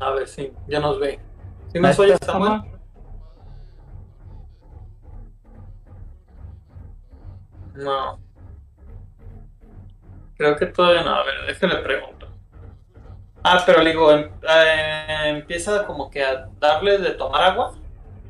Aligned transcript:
A 0.00 0.10
ver 0.12 0.26
si 0.26 0.50
ya 0.66 0.80
nos 0.80 0.98
ve. 0.98 1.20
¿Sí 1.72 1.78
me 1.78 1.94
oyes, 1.96 2.18
Samuel? 2.24 2.62
No. 7.74 8.18
Creo 10.36 10.56
que 10.56 10.66
todavía 10.66 11.02
no. 11.02 11.14
A 11.14 11.24
ver, 11.24 11.34
déjale 11.46 11.76
pregunto. 11.76 12.26
Ah, 13.42 13.62
pero 13.64 13.84
digo, 13.84 14.10
em, 14.12 14.30
eh, 14.48 15.28
empieza 15.28 15.86
como 15.86 16.10
que 16.10 16.24
a 16.24 16.48
darle 16.58 16.98
de 16.98 17.10
tomar 17.12 17.42
agua 17.42 17.74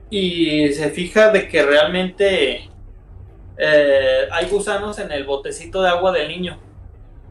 y 0.08 0.72
se 0.72 0.90
fija 0.90 1.30
de 1.30 1.48
que 1.48 1.62
realmente 1.64 2.70
eh, 3.56 4.28
hay 4.30 4.46
gusanos 4.48 4.98
en 4.98 5.10
el 5.12 5.24
botecito 5.24 5.82
de 5.82 5.88
agua 5.88 6.12
del 6.12 6.28
niño. 6.28 6.58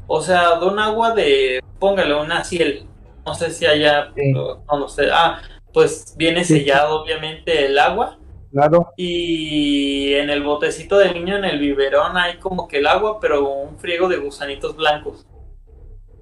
O 0.07 0.21
sea, 0.21 0.59
de 0.59 0.65
un 0.65 0.79
agua 0.79 1.11
de, 1.11 1.63
póngale 1.79 2.15
una 2.15 2.43
ciel. 2.43 2.88
No 3.25 3.33
sé 3.33 3.51
si 3.51 3.65
allá, 3.65 4.11
no, 4.33 4.87
sé. 4.87 5.09
Ah, 5.11 5.41
pues 5.73 6.15
viene 6.17 6.43
sellado 6.43 7.01
obviamente 7.01 7.65
el 7.65 7.77
agua. 7.77 8.17
Claro. 8.51 8.93
Y 8.97 10.13
en 10.13 10.29
el 10.29 10.41
botecito 10.41 10.97
del 10.97 11.13
niño, 11.13 11.37
en 11.37 11.45
el 11.45 11.59
biberón, 11.59 12.17
hay 12.17 12.37
como 12.37 12.67
que 12.67 12.79
el 12.79 12.87
agua, 12.87 13.19
pero 13.19 13.47
un 13.47 13.77
friego 13.77 14.07
de 14.07 14.17
gusanitos 14.17 14.75
blancos. 14.75 15.27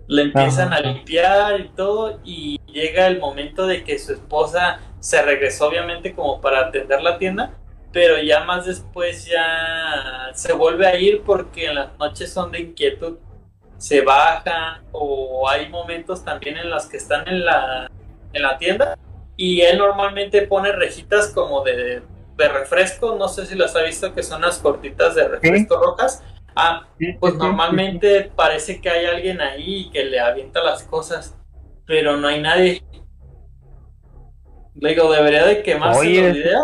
Le 0.08 0.24
empiezan 0.24 0.74
a 0.74 0.80
limpiar 0.80 1.60
y 1.60 1.70
todo, 1.70 2.20
y 2.24 2.60
llega 2.68 3.08
el 3.08 3.20
momento 3.20 3.68
de 3.68 3.84
que 3.84 4.00
su 4.00 4.14
esposa 4.14 4.80
se 5.00 5.22
regresó, 5.22 5.68
obviamente, 5.68 6.14
como 6.16 6.40
para 6.40 6.68
atender 6.68 7.02
la 7.02 7.18
tienda, 7.18 7.58
pero 7.92 8.22
ya 8.22 8.44
más 8.44 8.66
después 8.66 9.26
ya 9.26 10.32
se 10.34 10.54
vuelve 10.54 10.88
a 10.88 11.00
ir 11.00 11.24
porque 11.24 11.66
en 11.66 11.76
las 11.76 11.98
noches 11.98 12.32
son 12.32 12.52
de 12.52 12.60
inquietud. 12.60 13.18
Se 13.78 14.02
bajan, 14.02 14.82
o 14.92 15.48
hay 15.50 15.70
momentos 15.70 16.24
también 16.26 16.58
en 16.58 16.70
los 16.70 16.88
que 16.88 16.98
están 16.98 17.28
en 17.28 17.46
la, 17.46 17.92
en 18.34 18.42
la 18.42 18.58
tienda 18.58 18.98
y 19.38 19.62
él 19.62 19.78
normalmente 19.78 20.42
pone 20.42 20.72
rejitas 20.72 21.28
como 21.28 21.64
de, 21.64 22.02
refresco, 22.38 23.16
no 23.16 23.28
sé 23.28 23.46
si 23.46 23.56
las 23.56 23.76
ha 23.76 23.84
visto 23.84 24.14
que 24.14 24.24
son 24.24 24.42
las 24.42 24.58
cortitas 24.58 25.16
de 25.16 25.28
refresco 25.28 25.78
rojas. 25.78 26.24
Ah, 26.56 26.88
pues 27.20 27.36
normalmente 27.36 28.32
parece 28.36 28.82
que 28.82 28.90
hay 28.90 29.06
alguien 29.06 29.40
ahí 29.42 29.92
que 29.92 30.04
le 30.04 30.20
avienta 30.20 30.64
las 30.64 30.84
cosas, 30.84 31.38
pero 31.86 32.18
no 32.18 32.28
hay 32.28 32.42
nadie. 32.42 32.84
Le 34.74 34.90
digo, 34.90 35.12
debería 35.12 35.46
de 35.46 35.62
quemarse 35.62 36.04
la 36.04 36.30
idea. 36.30 36.60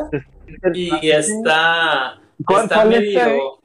y 0.73 1.11
está, 1.11 2.19
está 2.59 2.85
medio... 2.85 3.59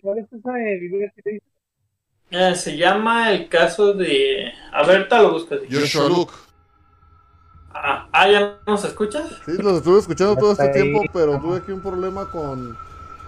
Eh, 2.30 2.54
se 2.54 2.76
llama 2.76 3.32
el 3.32 3.48
caso 3.48 3.94
de... 3.94 4.52
A 4.72 4.82
ver, 4.84 5.08
te 5.08 5.16
lo 5.16 5.32
buscas. 5.32 5.60
Joshua 5.70 6.08
Luke. 6.08 6.32
Ah, 7.72 8.08
ah, 8.12 8.28
¿ya 8.28 8.58
nos 8.66 8.84
escuchas? 8.84 9.28
Sí, 9.46 9.52
los 9.58 9.78
estuve 9.78 10.00
escuchando 10.00 10.36
todo 10.36 10.52
este 10.52 10.68
tiempo, 10.68 11.02
pero 11.12 11.38
tuve 11.38 11.58
aquí 11.58 11.70
un 11.70 11.80
problema 11.80 12.30
con, 12.30 12.76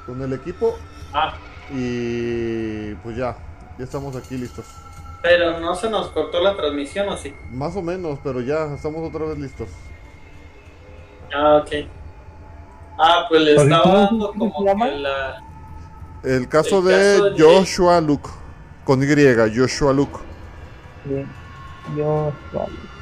con 0.06 0.20
el 0.20 0.32
equipo. 0.32 0.76
Ah. 1.12 1.34
Y 1.72 2.94
pues 2.96 3.16
ya, 3.16 3.36
ya 3.78 3.84
estamos 3.84 4.16
aquí 4.16 4.36
listos. 4.36 4.66
Pero 5.22 5.60
no 5.60 5.74
se 5.74 5.88
nos 5.88 6.08
cortó 6.08 6.40
la 6.40 6.56
transmisión, 6.56 7.08
¿o 7.08 7.16
sí? 7.16 7.34
Más 7.50 7.76
o 7.76 7.82
menos, 7.82 8.18
pero 8.24 8.40
ya 8.40 8.74
estamos 8.74 9.06
otra 9.08 9.26
vez 9.26 9.38
listos. 9.38 9.68
Ah, 11.34 11.62
ok. 11.62 11.86
Ah, 12.98 13.26
pues 13.28 13.42
le 13.42 13.54
estaba 13.54 14.00
dando 14.04 14.32
como 14.32 14.64
que 14.64 14.90
la... 14.98 15.42
El 16.22 16.48
caso, 16.48 16.82
de, 16.82 17.34
Joshua 17.38 18.00
Luke, 18.00 18.28
con 18.84 19.02
Y, 19.02 19.06
Joshua 19.56 19.92
Luke. 19.92 20.18
Joshua 21.94 22.32
Luke. 22.52 23.00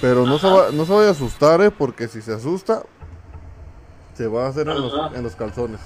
Pero 0.00 0.26
no 0.26 0.38
se, 0.38 0.46
va, 0.46 0.70
no 0.72 0.84
se 0.84 0.92
vaya 0.92 1.08
a 1.08 1.12
asustar, 1.12 1.62
¿eh? 1.62 1.70
Porque 1.70 2.08
si 2.08 2.20
se 2.20 2.34
asusta, 2.34 2.82
se 4.12 4.26
va 4.26 4.46
a 4.46 4.48
hacer 4.48 4.68
en 4.68 4.80
los, 4.80 4.92
en 5.14 5.22
los 5.22 5.34
calzones. 5.34 5.80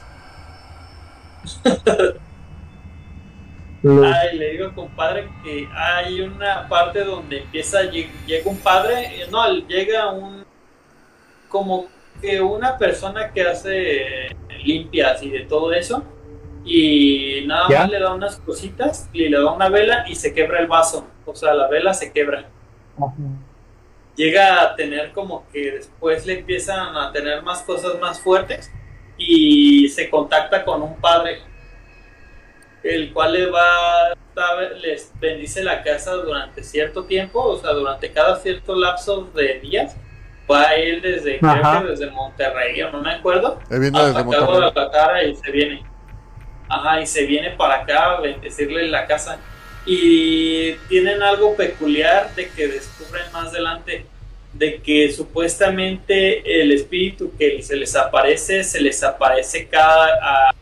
Ay, 3.84 4.38
le 4.38 4.50
digo 4.53 4.75
compadre 4.75 5.31
que 5.44 5.69
hay 5.72 6.20
una 6.20 6.69
parte 6.69 7.04
donde 7.04 7.42
empieza, 7.42 7.82
llega 7.82 8.50
un 8.50 8.58
padre, 8.58 9.22
eh, 9.22 9.28
no, 9.31 9.48
llega 9.69 10.10
un, 10.10 10.44
como 11.48 11.87
que 12.20 12.41
una 12.41 12.76
persona 12.76 13.32
que 13.32 13.42
hace 13.42 14.37
limpias 14.64 15.22
y 15.22 15.31
de 15.31 15.44
todo 15.44 15.72
eso, 15.72 16.03
y 16.64 17.44
nada 17.46 17.69
más 17.69 17.91
le 17.91 18.00
da 18.00 18.14
unas 18.14 18.36
cositas 18.36 19.08
y 19.12 19.28
le 19.28 19.38
da 19.38 19.52
una 19.52 19.69
vela 19.69 20.04
y 20.08 20.14
se 20.14 20.34
quebra 20.34 20.60
el 20.60 20.66
vaso, 20.66 21.06
o 21.24 21.34
sea, 21.34 21.54
la 21.54 21.69
vela 21.69 21.94
se 21.94 22.12
quebra. 22.12 22.48
Llega 24.16 24.62
a 24.62 24.74
tener 24.74 25.12
como 25.12 25.46
que 25.52 25.72
después 25.72 26.26
le 26.26 26.41
empiezan 26.41 26.96
a 26.96 27.12
tener 27.12 27.42
más 27.42 27.62
cosas 27.62 27.98
más 28.00 28.20
fuertes 28.20 28.70
y 29.16 29.88
se 29.88 30.10
contacta 30.10 30.64
con 30.64 30.82
un 30.82 30.96
padre, 31.00 31.38
el 32.82 33.12
cual 33.12 33.32
le 33.32 33.46
va, 33.46 34.14
les 34.82 35.12
bendice 35.20 35.62
la 35.62 35.82
casa 35.82 36.12
durante 36.14 36.62
cierto 36.62 37.04
tiempo, 37.04 37.42
o 37.42 37.58
sea, 37.58 37.72
durante 37.72 38.12
cada 38.12 38.36
cierto 38.36 38.75
lapso 38.75 39.30
de 39.34 39.60
días. 39.60 39.96
Va 40.50 40.75
él 40.75 41.02
desde, 41.02 41.40
creo 41.40 41.82
que 41.82 41.88
desde 41.88 42.10
Monterrey, 42.10 42.80
o 42.80 42.90
no 42.90 43.02
me 43.02 43.12
acuerdo, 43.12 43.58
hasta 43.69 44.22
Guadalajara 44.22 45.25
y 45.25 45.36
se 45.36 45.50
viene. 45.50 45.88
Ajá, 46.68 47.00
y 47.00 47.06
se 47.06 47.24
viene 47.24 47.50
para 47.50 47.82
acá 47.82 48.16
a 48.16 48.20
bendecirle 48.20 48.88
la 48.88 49.06
casa 49.06 49.38
y 49.86 50.72
tienen 50.88 51.22
algo 51.22 51.56
peculiar 51.56 52.34
de 52.34 52.48
que 52.50 52.68
descubren 52.68 53.24
más 53.32 53.48
adelante 53.48 54.04
de 54.52 54.80
que 54.82 55.10
supuestamente 55.12 56.62
el 56.62 56.72
espíritu 56.72 57.32
que 57.38 57.62
se 57.62 57.76
les 57.76 57.94
aparece 57.96 58.64
se 58.64 58.80
les 58.80 59.02
aparece 59.02 59.68
cada 59.68 60.52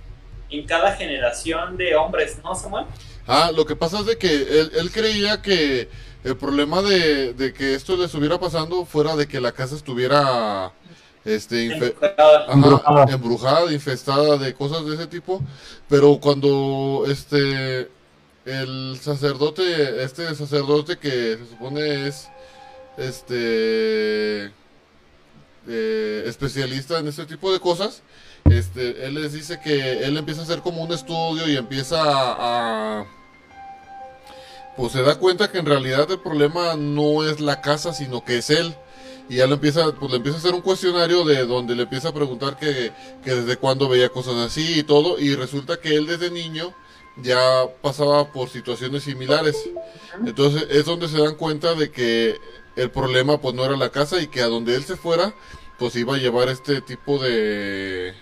en 0.48 0.64
cada 0.64 0.92
generación 0.92 1.76
de 1.76 1.96
hombres, 1.96 2.38
¿no, 2.44 2.54
Samuel? 2.54 2.84
Ah, 3.26 3.50
lo 3.54 3.66
que 3.66 3.74
pasa 3.74 4.00
es 4.00 4.06
de 4.06 4.16
que 4.16 4.28
él, 4.30 4.90
creía 4.92 5.42
que 5.42 5.88
el 6.22 6.36
problema 6.36 6.82
de, 6.82 7.32
de, 7.32 7.52
que 7.52 7.74
esto 7.74 7.96
les 7.96 8.06
estuviera 8.06 8.38
pasando 8.38 8.84
fuera 8.84 9.16
de 9.16 9.26
que 9.26 9.40
la 9.40 9.50
casa 9.50 9.74
estuviera 9.74 10.72
este 11.26 11.66
embrujada. 12.48 13.12
embrujada, 13.12 13.72
infestada 13.72 14.38
de 14.38 14.54
cosas 14.54 14.86
de 14.86 14.94
ese 14.94 15.06
tipo, 15.06 15.42
pero 15.88 16.18
cuando 16.20 17.04
este 17.08 17.90
el 18.46 18.98
sacerdote, 19.02 20.04
este 20.04 20.32
sacerdote 20.34 20.96
que 20.98 21.36
se 21.36 21.46
supone 21.50 22.06
es 22.06 22.28
este 22.96 24.52
eh, 25.68 26.22
especialista 26.26 27.00
en 27.00 27.08
este 27.08 27.26
tipo 27.26 27.52
de 27.52 27.58
cosas, 27.58 28.02
este, 28.50 29.04
él 29.04 29.14
les 29.14 29.32
dice 29.32 29.58
que 29.60 30.04
él 30.04 30.16
empieza 30.16 30.42
a 30.42 30.44
hacer 30.44 30.60
como 30.60 30.82
un 30.82 30.92
estudio 30.92 31.48
y 31.48 31.56
empieza 31.56 31.98
a, 32.00 33.04
pues 34.76 34.92
se 34.92 35.02
da 35.02 35.16
cuenta 35.16 35.50
que 35.50 35.58
en 35.58 35.66
realidad 35.66 36.08
el 36.10 36.20
problema 36.20 36.76
no 36.76 37.28
es 37.28 37.40
la 37.40 37.60
casa, 37.60 37.92
sino 37.92 38.24
que 38.24 38.38
es 38.38 38.50
él. 38.50 38.76
Y 39.28 39.36
ya 39.36 39.46
le 39.46 39.54
empieza, 39.54 39.92
pues 39.92 40.10
le 40.10 40.18
empieza 40.18 40.38
a 40.38 40.40
hacer 40.40 40.54
un 40.54 40.60
cuestionario 40.60 41.24
de 41.24 41.46
donde 41.46 41.74
le 41.74 41.82
empieza 41.82 42.10
a 42.10 42.14
preguntar 42.14 42.56
que, 42.56 42.92
que 43.24 43.34
desde 43.34 43.56
cuándo 43.56 43.88
veía 43.88 44.08
cosas 44.08 44.36
así 44.36 44.78
y 44.78 44.82
todo. 44.82 45.18
Y 45.18 45.34
resulta 45.34 45.80
que 45.80 45.96
él 45.96 46.06
desde 46.06 46.30
niño 46.30 46.72
ya 47.22 47.66
pasaba 47.82 48.32
por 48.32 48.48
situaciones 48.48 49.04
similares. 49.04 49.68
Entonces 50.24 50.66
es 50.70 50.84
donde 50.84 51.08
se 51.08 51.20
dan 51.20 51.34
cuenta 51.34 51.74
de 51.74 51.90
que 51.90 52.38
el 52.76 52.90
problema 52.90 53.38
pues 53.40 53.54
no 53.54 53.64
era 53.64 53.76
la 53.76 53.90
casa 53.90 54.20
y 54.20 54.28
que 54.28 54.42
a 54.42 54.46
donde 54.46 54.76
él 54.76 54.84
se 54.84 54.96
fuera 54.96 55.34
pues 55.78 55.96
iba 55.96 56.14
a 56.14 56.18
llevar 56.18 56.48
este 56.48 56.80
tipo 56.80 57.18
de... 57.18 58.14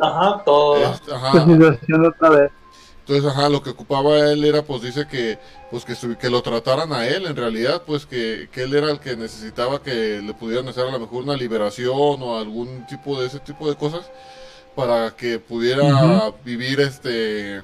Ajá, 0.00 0.42
todo. 0.44 0.84
ajá. 0.84 1.46
otra 2.08 2.30
vez. 2.30 2.50
Entonces, 3.08 3.30
ajá, 3.30 3.48
lo 3.48 3.62
que 3.62 3.70
ocupaba 3.70 4.18
él 4.32 4.44
era, 4.44 4.62
pues 4.62 4.82
dice 4.82 5.06
que, 5.06 5.38
pues 5.70 5.84
que, 5.84 5.94
que 6.16 6.28
lo 6.28 6.42
trataran 6.42 6.92
a 6.92 7.06
él, 7.06 7.26
en 7.26 7.36
realidad, 7.36 7.82
pues 7.86 8.04
que, 8.04 8.48
que 8.50 8.64
él 8.64 8.74
era 8.74 8.90
el 8.90 8.98
que 8.98 9.16
necesitaba 9.16 9.80
que 9.80 10.20
le 10.20 10.34
pudieran 10.34 10.66
hacer 10.66 10.88
a 10.88 10.90
lo 10.90 10.98
mejor 10.98 11.22
una 11.22 11.36
liberación 11.36 11.94
o 11.94 12.36
algún 12.36 12.84
tipo 12.88 13.20
de 13.20 13.28
ese 13.28 13.38
tipo 13.38 13.70
de 13.70 13.76
cosas 13.76 14.10
para 14.74 15.12
que 15.12 15.38
pudiera 15.38 16.32
vivir 16.44 16.80
este 16.80 17.62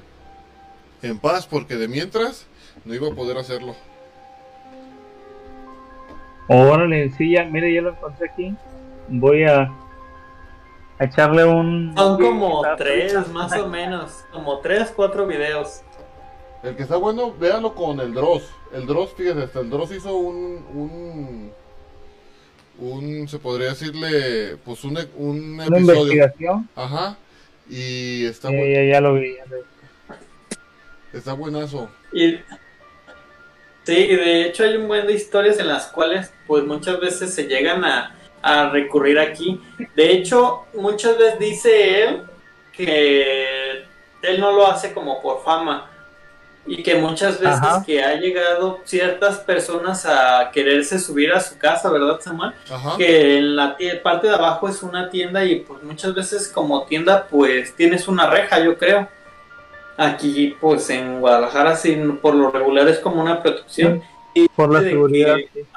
en 1.01 1.19
paz, 1.19 1.45
porque 1.45 1.75
de 1.75 1.89
mientras 1.89 2.47
no 2.85 2.93
iba 2.93 3.09
a 3.09 3.13
poder 3.13 3.37
hacerlo. 3.37 3.75
Órale, 6.47 7.11
sí, 7.17 7.31
ya, 7.31 7.43
mire, 7.43 7.73
ya 7.73 7.81
lo 7.81 7.89
encontré 7.89 8.29
aquí. 8.29 8.55
Voy 9.09 9.43
a, 9.43 9.69
echarle 10.99 11.45
un. 11.45 11.93
Son 11.95 12.21
como 12.21 12.63
tres, 12.77 13.27
más 13.29 13.53
o 13.53 13.67
menos. 13.67 14.23
Como 14.31 14.59
tres, 14.59 14.91
cuatro 14.95 15.27
videos. 15.27 15.81
El 16.63 16.75
que 16.75 16.83
está 16.83 16.95
bueno, 16.95 17.33
véanlo 17.33 17.75
con 17.75 17.99
el 17.99 18.13
Dross. 18.13 18.43
El 18.73 18.85
Dross, 18.85 19.13
fíjese, 19.13 19.43
hasta 19.43 19.59
el 19.59 19.69
Dross 19.69 19.91
hizo 19.91 20.15
un. 20.15 20.65
un 20.73 21.51
un, 22.79 23.27
se 23.27 23.37
podría 23.37 23.69
decirle, 23.69 24.57
pues 24.65 24.83
un, 24.83 24.97
un 25.15 25.61
episodio. 25.61 26.01
investigación? 26.01 26.67
Ajá. 26.75 27.17
Y 27.69 28.25
está 28.25 28.49
bueno. 28.49 28.65
Ya, 28.65 28.83
ya, 28.83 28.99
lo 28.99 29.13
vi, 29.13 29.35
ya 29.35 29.45
lo 29.45 29.57
vi. 29.57 31.17
Está 31.17 31.33
buenazo. 31.33 31.89
Y, 32.11 32.39
Sí, 33.85 34.07
de 34.07 34.47
hecho 34.47 34.63
hay 34.63 34.77
un 34.77 34.87
buen 34.87 35.05
de 35.07 35.13
historias 35.13 35.59
en 35.59 35.67
las 35.67 35.87
cuales 35.87 36.31
pues 36.47 36.63
muchas 36.63 37.01
veces 37.01 37.33
se 37.33 37.47
llegan 37.47 37.83
a, 37.83 38.15
a 38.43 38.69
recurrir 38.69 39.17
aquí. 39.17 39.59
De 39.95 40.11
hecho, 40.11 40.65
muchas 40.75 41.17
veces 41.17 41.39
dice 41.39 42.03
él 42.03 42.23
que 42.73 43.85
él 44.21 44.39
no 44.39 44.51
lo 44.51 44.67
hace 44.67 44.93
como 44.93 45.21
por 45.21 45.43
fama 45.43 45.89
y 46.65 46.81
que 46.83 46.95
muchas 46.95 47.39
veces 47.39 47.57
Ajá. 47.61 47.83
que 47.85 48.01
ha 48.03 48.15
llegado 48.15 48.79
ciertas 48.85 49.39
personas 49.39 50.05
a 50.05 50.49
quererse 50.53 50.97
subir 50.99 51.31
a 51.33 51.39
su 51.41 51.57
casa, 51.57 51.89
¿verdad, 51.89 52.19
Samuel? 52.21 52.53
Ajá. 52.71 52.95
Que 52.97 53.37
en 53.37 53.55
la 53.55 53.75
parte 54.01 54.27
de 54.27 54.35
abajo 54.35 54.67
es 54.69 54.81
una 54.83 55.09
tienda 55.09 55.43
y 55.43 55.61
pues 55.61 55.83
muchas 55.83 56.13
veces 56.13 56.47
como 56.47 56.83
tienda 56.85 57.27
pues 57.29 57.75
tienes 57.75 58.07
una 58.07 58.29
reja, 58.29 58.59
yo 58.63 58.77
creo. 58.77 59.07
Aquí 59.97 60.55
pues 60.59 60.89
en 60.89 61.19
Guadalajara 61.19 61.75
sí, 61.75 61.95
por 62.21 62.33
lo 62.35 62.49
regular 62.49 62.87
es 62.87 62.99
como 62.99 63.21
una 63.21 63.41
protección. 63.41 64.01
Por 64.55 64.73
la 64.73 64.81
seguridad. 64.81 65.35
que- 65.35 65.49
sí. 65.53 65.67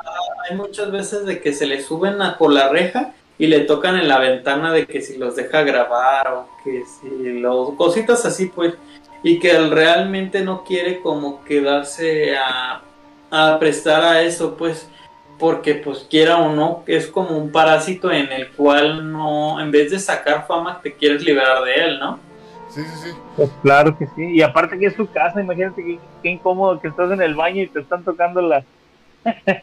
Hay 0.49 0.57
muchas 0.57 0.91
veces 0.91 1.27
de 1.27 1.41
que 1.41 1.53
se 1.53 1.67
le 1.67 1.83
suben 1.83 2.21
a, 2.23 2.39
por 2.39 2.53
la 2.53 2.69
reja 2.69 3.15
y 3.39 3.47
le 3.47 3.61
tocan 3.61 3.97
en 3.97 4.09
la 4.09 4.19
ventana 4.19 4.73
de 4.73 4.87
que 4.87 5.01
si 5.01 5.19
los 5.19 5.37
deja 5.37 5.63
grabar 5.63 6.33
o 6.33 6.49
que 6.65 6.85
si 6.85 7.41
los 7.41 7.73
cositas 7.73 8.25
así 8.25 8.47
pues 8.47 8.75
y 9.23 9.39
que 9.39 9.51
él 9.51 9.71
realmente 9.71 10.43
no 10.43 10.65
quiere 10.65 11.01
como 11.01 11.45
quedarse 11.45 12.37
a, 12.37 12.83
a 13.31 13.59
prestar 13.59 14.05
a 14.05 14.23
eso 14.23 14.57
pues 14.57 14.89
porque 15.39 15.75
pues 15.75 16.07
quiera 16.09 16.39
o 16.39 16.55
no 16.55 16.83
es 16.87 17.09
como 17.09 17.37
un 17.37 17.53
parásito 17.53 18.11
en 18.11 18.33
el 18.33 18.51
cual 18.53 19.13
no 19.13 19.61
en 19.61 19.71
vez 19.71 19.91
de 19.91 19.99
sacar 19.99 20.47
fama 20.47 20.81
te 20.83 20.95
quieres 20.95 21.23
liberar 21.23 21.63
de 21.65 21.75
él 21.75 21.99
no 21.99 22.27
Sí, 22.69 22.83
sí, 22.83 23.09
sí. 23.09 23.17
Pues 23.37 23.51
claro 23.63 23.97
que 23.97 24.07
sí. 24.09 24.33
Y 24.33 24.43
aparte 24.43 24.79
que 24.79 24.87
es 24.87 24.95
su 24.95 25.11
casa, 25.11 25.41
imagínate 25.41 25.83
qué, 25.83 25.99
qué 26.23 26.29
incómodo 26.29 26.79
que 26.79 26.89
estás 26.89 27.11
en 27.11 27.23
el 27.23 27.35
baño 27.35 27.63
y 27.63 27.69
te 27.69 27.81
están 27.81 28.05
tocando 28.05 28.43
la, 28.43 28.65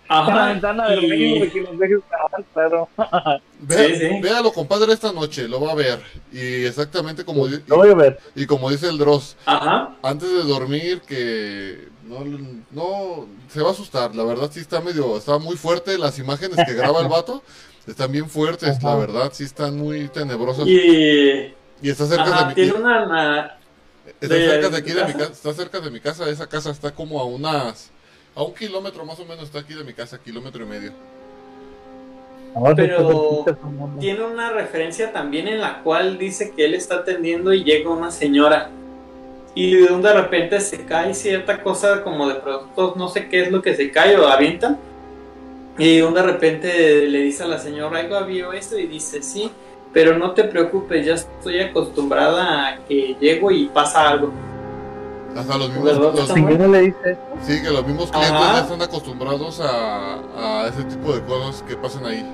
la 0.10 0.46
ventana 0.48 0.90
del 0.90 1.04
y- 1.14 1.50
que 1.50 1.62
los 1.62 1.78
dejes 1.80 2.00
claro. 2.54 2.90
Vea- 3.60 3.88
Sí, 3.88 3.96
sí. 3.96 4.22
Véalo, 4.22 4.52
compadre, 4.52 4.92
esta 4.94 5.12
noche, 5.14 5.48
lo 5.48 5.62
va 5.62 5.72
a 5.72 5.76
ver. 5.76 6.02
Y 6.32 6.66
exactamente 6.66 7.24
como, 7.24 7.48
di- 7.48 7.62
Lo 7.68 7.78
voy 7.78 7.90
a 7.90 7.96
ver. 7.96 8.20
y, 8.36 8.46
como 8.46 8.70
dice 8.70 8.90
el 8.90 8.98
Dross, 8.98 9.36
ajá 9.46 9.96
antes 10.04 10.30
de 10.30 10.44
dormir, 10.44 11.02
que 11.08 11.88
no, 12.04 12.20
no 12.72 13.28
se 13.50 13.62
va 13.62 13.70
a 13.70 13.72
asustar. 13.72 14.14
La 14.16 14.24
verdad, 14.24 14.50
sí 14.52 14.60
está 14.60 14.82
medio, 14.82 15.16
está 15.18 15.38
muy 15.40 15.56
fuerte. 15.56 15.98
Las 15.98 16.20
imágenes 16.20 16.58
que 16.66 16.74
graba 16.74 17.00
el 17.02 17.08
vato 17.08 17.42
están 17.88 18.12
bien 18.12 18.30
fuertes, 18.30 18.82
la 18.84 18.90
Ajá. 18.92 19.00
verdad, 19.00 19.30
sí 19.34 19.44
están 19.46 19.78
muy 19.78 20.10
tenebrosas. 20.10 20.68
Y, 20.68 21.54
y 21.82 21.90
está 21.90 22.06
cerca 22.06 22.24
ajá, 22.24 22.40
de 22.42 22.46
mi 22.50 22.54
tiene 22.56 22.74
una, 22.74 23.04
una- 23.06 23.58
Está 24.20 24.36
de- 24.36 24.50
cerca 24.50 24.70
de 24.70 24.78
aquí 24.78 24.92
de 24.92 25.06
mi 25.06 25.14
casa, 25.14 25.32
está 25.32 25.54
cerca 25.54 25.80
de 25.80 25.90
mi 25.90 26.00
casa, 26.02 26.30
esa 26.30 26.48
casa 26.48 26.72
está 26.72 26.92
como 26.92 27.22
a 27.22 27.26
unas, 27.26 27.90
a 28.36 28.44
un 28.44 28.54
kilómetro 28.54 29.06
más 29.06 29.20
o 29.20 29.26
menos 29.26 29.46
está 29.46 29.60
aquí 29.60 29.74
de 29.74 29.84
mi 29.84 29.94
casa, 29.94 30.18
kilómetro 30.18 30.64
y 30.64 30.68
medio. 30.68 30.92
Pero 32.76 33.46
tiene 34.00 34.24
una 34.24 34.52
referencia 34.52 35.12
también 35.12 35.48
en 35.48 35.60
la 35.60 35.82
cual 35.82 36.20
dice 36.20 36.54
que 36.56 36.66
él 36.66 36.76
está 36.76 36.98
atendiendo 36.98 37.52
y 37.52 37.64
llega 37.64 37.90
una 37.90 38.12
señora 38.12 38.70
y 39.56 39.76
de 39.76 39.92
un 39.92 40.02
de 40.02 40.14
repente 40.14 40.60
se 40.60 40.86
cae 40.86 41.14
cierta 41.14 41.62
cosa 41.62 42.04
como 42.04 42.28
de 42.28 42.36
productos, 42.36 42.96
no 42.96 43.08
sé 43.08 43.28
qué 43.28 43.42
es 43.44 43.52
lo 43.52 43.62
que 43.62 43.76
se 43.76 43.92
cae 43.92 44.18
o 44.18 44.28
avientan 44.28 44.78
y 45.78 45.98
de 45.98 46.04
un 46.04 46.14
de 46.14 46.22
repente 46.22 47.08
le 47.08 47.20
dice 47.20 47.44
a 47.44 47.48
la 47.48 47.58
señora, 47.58 48.00
algo 48.00 48.24
vio 48.26 48.54
esto 48.54 48.78
y 48.78 48.86
dice 48.86 49.24
sí, 49.24 49.52
pero 49.92 50.18
no 50.18 50.32
te 50.32 50.44
preocupes, 50.44 51.06
ya 51.06 51.16
estoy 51.16 51.60
acostumbrada 51.60 52.68
a 52.68 52.86
que 52.86 53.16
llego 53.20 53.52
y 53.52 53.66
pasa 53.66 54.10
algo. 54.10 54.32
Hasta 55.36 55.58
los 55.58 55.70
mismos, 55.70 55.86
¿Verdad, 55.86 56.14
los- 56.16 56.28
señora 56.28 56.68
le 56.68 56.80
dice 56.82 56.98
esto? 57.12 57.24
sí, 57.42 57.62
que 57.64 57.70
los 57.72 57.86
mismos 57.88 58.12
clientes 58.12 58.34
Ajá. 58.42 58.54
ya 58.54 58.60
están 58.62 58.82
acostumbrados 58.82 59.60
a, 59.62 60.16
a 60.64 60.68
ese 60.68 60.84
tipo 60.84 61.14
de 61.14 61.22
cosas 61.24 61.64
que 61.64 61.76
pasan 61.76 62.06
ahí. 62.06 62.30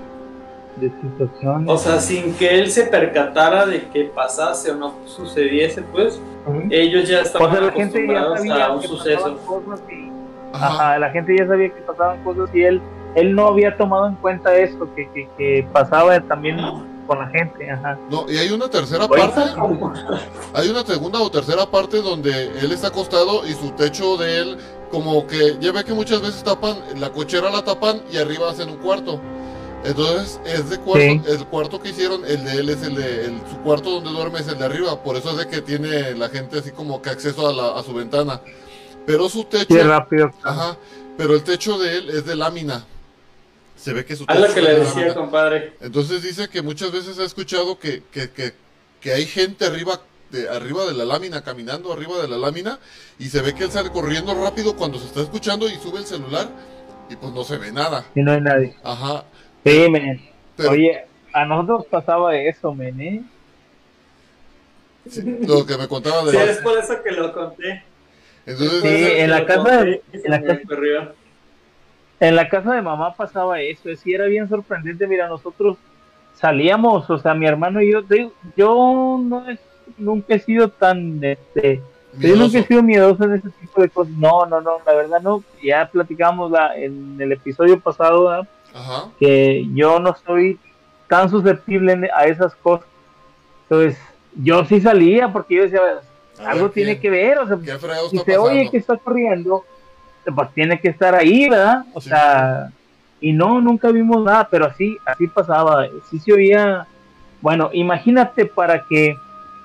de 0.76 0.90
situaciones. 1.02 1.70
O 1.70 1.78
sea, 1.78 2.00
sin 2.00 2.34
que 2.36 2.58
él 2.60 2.70
se 2.72 2.84
percatara 2.84 3.66
de 3.66 3.88
que 3.90 4.06
pasase 4.06 4.72
o 4.72 4.76
no 4.76 4.94
sucediese, 5.06 5.82
pues 5.82 6.22
Ujú. 6.46 6.64
ellos 6.70 7.08
ya 7.10 7.20
o 7.20 7.22
estaban 7.22 7.52
sea, 7.52 7.62
la 7.62 7.72
gente 7.72 8.08
ya 8.08 8.20
acostumbrados 8.22 8.38
sabía 8.40 8.66
a 8.66 8.72
un 8.74 8.82
que 8.82 8.88
suceso. 8.88 9.38
cosas 9.46 9.82
y, 9.92 10.12
Ajá. 10.54 10.68
ajá, 10.68 11.00
la 11.00 11.10
gente 11.12 11.36
ya 11.38 11.48
sabía 11.48 11.70
que 11.70 11.82
pasaban 11.82 12.24
cosas 12.24 12.50
y 12.54 12.64
él, 12.64 12.82
él 13.16 13.36
no 13.36 13.48
había 13.48 13.76
tomado 13.78 14.08
en 14.08 14.16
cuenta 14.16 14.56
eso, 14.56 14.88
que, 14.96 15.10
que, 15.12 15.28
que 15.38 15.68
pasaba 15.74 16.20
también 16.22 16.58
con 17.10 17.18
la 17.20 17.28
gente, 17.30 17.70
ajá. 17.72 17.98
No, 18.12 18.30
y 18.30 18.38
hay 18.38 18.52
una 18.52 18.70
tercera 18.70 19.06
Oye, 19.06 19.20
parte, 19.20 19.42
hay 20.54 20.70
una 20.70 20.86
segunda 20.86 21.20
o 21.20 21.32
tercera 21.32 21.66
parte 21.70 22.02
donde 22.04 22.52
él 22.60 22.72
está 22.72 22.88
acostado 22.90 23.48
y 23.48 23.54
su 23.54 23.72
techo 23.72 24.16
de 24.16 24.38
él, 24.42 24.58
como 24.92 25.26
que 25.26 25.58
ya 25.60 25.72
ve 25.72 25.84
que 25.84 25.94
muchas 25.94 26.22
veces 26.22 26.44
tapan, 26.44 26.78
la 27.00 27.10
cochera 27.12 27.50
la 27.50 27.64
tapan 27.64 28.04
y 28.12 28.18
arriba 28.18 28.52
hacen 28.52 28.70
un 28.70 28.78
cuarto. 28.78 29.20
Entonces, 29.84 30.40
es 30.46 30.70
de 30.70 30.78
cuarto, 30.78 31.00
Sí. 31.04 31.22
el 31.28 31.46
cuarto 31.48 31.82
que 31.82 31.90
hicieron, 31.90 32.24
el 32.26 32.44
de 32.46 32.52
él 32.58 32.70
es 32.70 32.84
el 32.84 32.94
de, 32.96 33.26
el- 33.26 33.42
su 33.50 33.58
cuarto 33.64 33.90
donde 33.90 34.12
duerme 34.12 34.40
es 34.40 34.48
el 34.48 34.60
de 34.60 34.66
arriba, 34.66 35.02
por 35.02 35.16
eso 35.16 35.32
es 35.32 35.38
de 35.38 35.48
que 35.48 35.62
tiene 35.62 36.14
la 36.16 36.30
gente 36.30 36.60
así 36.60 36.70
como 36.72 37.02
que 37.02 37.10
acceso 37.10 37.48
a, 37.48 37.54
la- 37.54 37.80
a 37.80 37.82
su 37.84 37.92
ventana. 37.94 38.40
Pero 39.08 39.30
su 39.30 39.46
techo, 39.46 39.74
Sí, 39.74 39.80
rápido. 39.82 40.30
ajá, 40.44 40.78
pero 41.18 41.34
el 41.34 41.44
techo 41.44 41.80
de 41.80 41.98
él 41.98 42.10
es 42.12 42.26
de 42.26 42.36
lámina. 42.36 42.84
Se 43.80 43.94
ve 43.94 44.04
que 44.04 44.16
su 44.16 44.26
Es 44.28 44.40
lo 44.40 44.54
que 44.54 44.62
le 44.62 44.74
de 44.74 44.80
decía, 44.82 45.14
compadre. 45.16 45.74
Entonces 45.80 46.22
dice 46.22 46.50
que 46.50 46.62
muchas 46.62 46.92
veces 46.92 47.18
ha 47.18 47.24
escuchado 47.24 47.80
que, 47.80 48.04
que, 48.12 48.30
que, 48.30 48.52
que 49.00 49.14
hay 49.14 49.26
gente 49.26 49.66
arriba 49.66 50.02
de, 50.32 50.50
arriba 50.50 50.86
de 50.86 50.94
la 50.94 51.06
lámina, 51.06 51.42
caminando 51.44 51.94
arriba 51.94 52.22
de 52.22 52.28
la 52.28 52.38
lámina, 52.38 52.78
y 53.18 53.30
se 53.30 53.42
ve 53.42 53.56
que 53.56 53.64
él 53.64 53.72
sale 53.72 53.90
corriendo 53.90 54.34
rápido 54.36 54.76
cuando 54.76 55.00
se 55.00 55.06
está 55.06 55.22
escuchando 55.22 55.70
y 55.70 55.76
sube 55.76 56.00
el 56.00 56.06
celular 56.06 56.50
y 57.10 57.16
pues 57.16 57.32
no 57.34 57.44
se 57.46 57.58
ve 57.58 57.72
nada. 57.72 58.06
Y 58.16 58.22
no 58.22 58.34
hay 58.34 58.42
nadie. 58.42 58.76
Ajá. 58.84 59.24
Sí, 59.66 59.90
men. 59.90 60.22
Pero 60.58 60.72
Oye, 60.72 61.06
a 61.32 61.46
nosotros 61.46 61.86
pasaba 61.90 62.36
eso, 62.36 62.74
men, 62.74 63.00
¿eh? 63.00 63.24
sí, 65.10 65.22
lo 65.48 65.66
que 65.66 65.78
me 65.78 65.88
contaba 65.88 66.30
Sí, 66.30 66.38
de... 66.38 66.52
es 66.52 66.58
por 66.58 66.78
eso 66.78 67.02
que 67.02 67.12
lo 67.12 67.34
conté. 67.34 67.84
Entonces, 68.46 68.82
Sí, 68.82 69.20
en 69.22 69.30
la 69.30 69.46
casa 69.46 69.84
en 69.84 70.02
la 70.26 70.42
casa-. 70.42 71.14
En 72.20 72.36
la 72.36 72.50
casa 72.50 72.74
de 72.74 72.82
mamá 72.82 73.14
pasaba 73.16 73.62
eso, 73.62 73.90
sí 73.96 74.14
era 74.14 74.26
bien 74.26 74.48
sorprendente, 74.50 75.08
mira, 75.08 75.28
nosotros 75.28 75.78
salíamos, 76.36 77.10
o 77.10 77.18
sea, 77.18 77.34
mi 77.34 77.46
hermano 77.46 77.82
y 77.82 77.92
yo, 77.92 78.02
digo, 78.02 78.32
yo 78.56 79.20
no 79.22 79.50
es, 79.50 79.60
nunca 79.98 80.36
he 80.36 80.40
sido 80.40 80.70
tan, 80.70 81.24
este, 81.24 81.82
yo 82.18 82.36
nunca 82.36 82.60
he 82.60 82.64
sido 82.64 82.84
miedoso 82.84 83.24
en 83.26 83.34
ese 83.36 83.50
tipo 83.62 83.82
de 83.82 83.90
cosas, 83.90 84.14
no, 84.14 84.46
no, 84.46 84.60
no, 84.62 84.78
la 84.86 84.94
verdad 84.94 85.22
no, 85.22 85.44
ya 85.64 85.90
platicamos 85.92 86.52
la, 86.52 86.76
en 86.78 87.18
el 87.20 87.32
episodio 87.32 87.80
pasado. 87.80 88.46
Ajá. 88.72 89.10
que 89.20 89.66
yo 89.74 90.00
no 90.00 90.16
soy 90.26 90.60
tan 91.08 91.28
susceptible 91.28 92.08
a 92.16 92.26
esas 92.26 92.54
cosas, 92.56 92.86
entonces, 93.64 93.98
yo 94.36 94.64
sí 94.66 94.80
salía 94.80 95.34
porque 95.34 95.56
yo 95.56 95.64
decía, 95.64 95.80
A 96.40 96.52
algo 96.52 96.66
ver, 96.66 96.74
tiene 96.74 96.96
¿qué- 96.96 97.02
que 97.02 97.10
ver, 97.10 97.40
o 97.40 97.48
sea, 97.48 97.58
¿Qué 97.58 97.78
fregado 97.80 98.10
si 98.10 98.18
se 98.20 98.38
oye 98.38 98.70
que 98.70 98.78
está 98.78 98.96
corriendo, 98.98 99.64
pues 100.36 100.50
tiene 100.54 100.80
que 100.80 100.90
estar 100.90 101.16
ahí, 101.16 101.50
¿verdad? 101.50 101.86
O 101.94 102.02
Sí. 102.02 102.10
sea, 102.10 102.70
y 103.22 103.34
no, 103.34 103.60
nunca 103.62 103.90
vimos 103.92 104.24
nada, 104.24 104.48
pero 104.50 104.66
así, 104.66 104.98
así 105.06 105.28
pasaba, 105.28 105.88
sí 106.10 106.20
se 106.20 106.32
oía, 106.34 106.88
bueno, 107.42 107.70
imagínate 107.74 108.46
para 108.46 108.84
que 108.86 109.18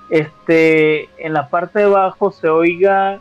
este 0.09 1.09
en 1.17 1.33
la 1.33 1.49
parte 1.49 1.79
de 1.79 1.85
abajo 1.85 2.31
se 2.31 2.47
oiga 2.49 3.19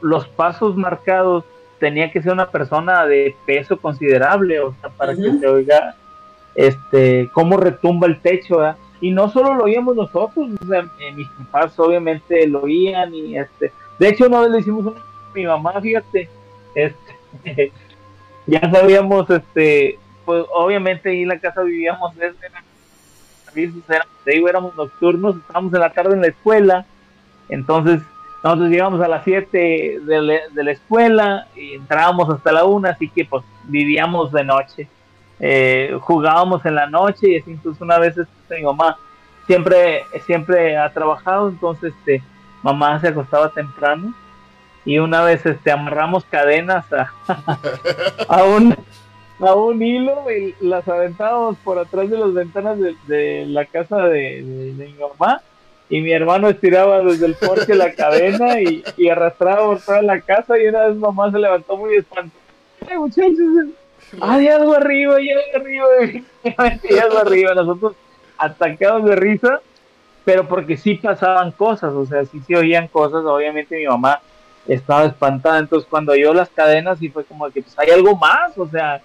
los 0.00 0.26
pasos 0.28 0.76
marcados, 0.76 1.44
tenía 1.80 2.10
que 2.12 2.22
ser 2.22 2.32
una 2.32 2.50
persona 2.50 3.04
de 3.06 3.34
peso 3.46 3.78
considerable, 3.78 4.60
o 4.60 4.74
sea, 4.80 4.90
para 4.90 5.14
que 5.14 5.32
se 5.38 5.46
oiga 5.46 5.94
este 6.54 7.28
cómo 7.32 7.56
retumba 7.56 8.06
el 8.06 8.20
techo, 8.20 8.58
¿verdad? 8.58 8.76
Y 9.00 9.10
no 9.10 9.28
solo 9.28 9.54
lo 9.54 9.64
oíamos 9.64 9.96
nosotros, 9.96 10.50
o 10.62 10.66
sea, 10.66 10.84
eh, 10.98 11.12
mis 11.12 11.28
papás 11.28 11.78
obviamente 11.78 12.46
lo 12.46 12.60
oían 12.62 13.14
y 13.14 13.36
este, 13.36 13.72
de 13.98 14.08
hecho 14.08 14.26
una 14.26 14.40
vez 14.40 14.50
le 14.50 14.58
hicimos 14.60 14.86
un- 14.86 14.96
a 14.96 15.34
mi 15.34 15.44
mamá, 15.46 15.80
fíjate, 15.80 16.28
este, 16.74 17.72
ya 18.46 18.60
sabíamos, 18.70 19.28
este, 19.30 19.98
pues 20.24 20.44
obviamente 20.54 21.10
ahí 21.10 21.22
en 21.22 21.28
la 21.28 21.38
casa 21.38 21.62
vivíamos 21.62 22.14
desde 22.16 22.36
era, 23.88 24.06
te 24.24 24.32
digo, 24.32 24.48
éramos 24.48 24.74
nocturnos, 24.74 25.36
estábamos 25.36 25.72
en 25.74 25.80
la 25.80 25.90
tarde 25.92 26.14
en 26.14 26.20
la 26.22 26.26
escuela, 26.28 26.86
entonces 27.48 28.00
nosotros 28.42 28.68
llegamos 28.68 29.00
a 29.00 29.08
las 29.08 29.22
7 29.24 30.00
de, 30.02 30.22
la- 30.22 30.40
de 30.50 30.64
la 30.64 30.72
escuela 30.72 31.46
y 31.54 31.74
entrábamos 31.74 32.28
hasta 32.30 32.52
la 32.52 32.64
1, 32.64 32.88
así 32.88 33.08
que 33.08 33.24
pues 33.24 33.44
vivíamos 33.64 34.32
de 34.32 34.44
noche, 34.44 34.88
eh, 35.40 35.96
jugábamos 36.00 36.64
en 36.66 36.74
la 36.74 36.86
noche 36.88 37.28
y 37.30 37.36
así, 37.38 37.52
entonces 37.52 37.80
una 37.80 37.98
vez 37.98 38.18
este, 38.18 38.56
mi 38.56 38.64
mamá 38.64 38.96
siempre, 39.46 40.02
siempre 40.26 40.76
ha 40.76 40.92
trabajado, 40.92 41.48
entonces 41.48 41.94
este, 41.98 42.22
mamá 42.62 42.98
se 43.00 43.08
acostaba 43.08 43.50
temprano 43.50 44.12
y 44.84 44.98
una 44.98 45.22
vez 45.22 45.44
este, 45.46 45.70
amarramos 45.70 46.24
cadenas 46.26 46.84
a, 46.92 47.12
a 48.28 48.44
un 48.44 48.76
a 49.40 49.54
un 49.54 49.82
hilo 49.82 50.24
y 50.30 50.54
las 50.64 50.86
aventábamos 50.88 51.56
por 51.64 51.78
atrás 51.78 52.08
de 52.08 52.16
las 52.18 52.32
ventanas 52.32 52.78
de, 52.78 52.94
de 53.08 53.46
la 53.46 53.64
casa 53.66 53.96
de, 54.06 54.42
de- 54.42 54.86
mi 54.86 54.94
mamá 54.94 55.40
y 55.90 56.00
mi 56.00 56.12
hermano 56.12 56.48
estiraba 56.48 57.00
desde 57.00 57.26
el 57.26 57.34
porche 57.34 57.74
la 57.74 57.92
cadena 57.94 58.60
y, 58.60 58.84
y 58.96 59.08
arrastraba 59.08 59.66
por 59.66 59.80
toda 59.80 60.02
la 60.02 60.20
casa 60.20 60.56
y 60.58 60.66
una 60.68 60.86
vez 60.86 60.96
mamá 60.96 61.30
se 61.32 61.38
levantó 61.38 61.76
muy 61.76 61.96
espantada 61.96 62.30
ay 62.90 62.98
muchachos, 62.98 63.38
hay 64.20 64.48
algo 64.48 64.74
arriba, 64.74 65.16
hay 65.16 65.30
algo 65.30 65.42
arriba, 65.56 65.86
hay 66.58 66.98
algo 66.98 67.18
arriba. 67.18 67.54
Nosotros 67.54 67.94
atacados 68.38 69.04
de 69.06 69.16
risa, 69.16 69.60
pero 70.24 70.46
porque 70.46 70.76
sí 70.76 70.94
pasaban 70.96 71.50
cosas, 71.52 71.92
o 71.94 72.04
sea, 72.06 72.24
sí 72.26 72.40
se 72.46 72.56
oían 72.56 72.88
cosas, 72.88 73.24
obviamente 73.24 73.76
mi 73.76 73.86
mamá 73.86 74.20
estaba 74.66 75.04
espantada, 75.06 75.58
entonces 75.58 75.88
cuando 75.88 76.12
oyó 76.12 76.32
las 76.32 76.48
cadenas 76.48 77.02
y 77.02 77.08
fue 77.08 77.24
como 77.24 77.50
que 77.50 77.62
pues 77.62 77.78
hay 77.78 77.90
algo 77.90 78.16
más, 78.16 78.56
o 78.56 78.68
sea, 78.68 79.02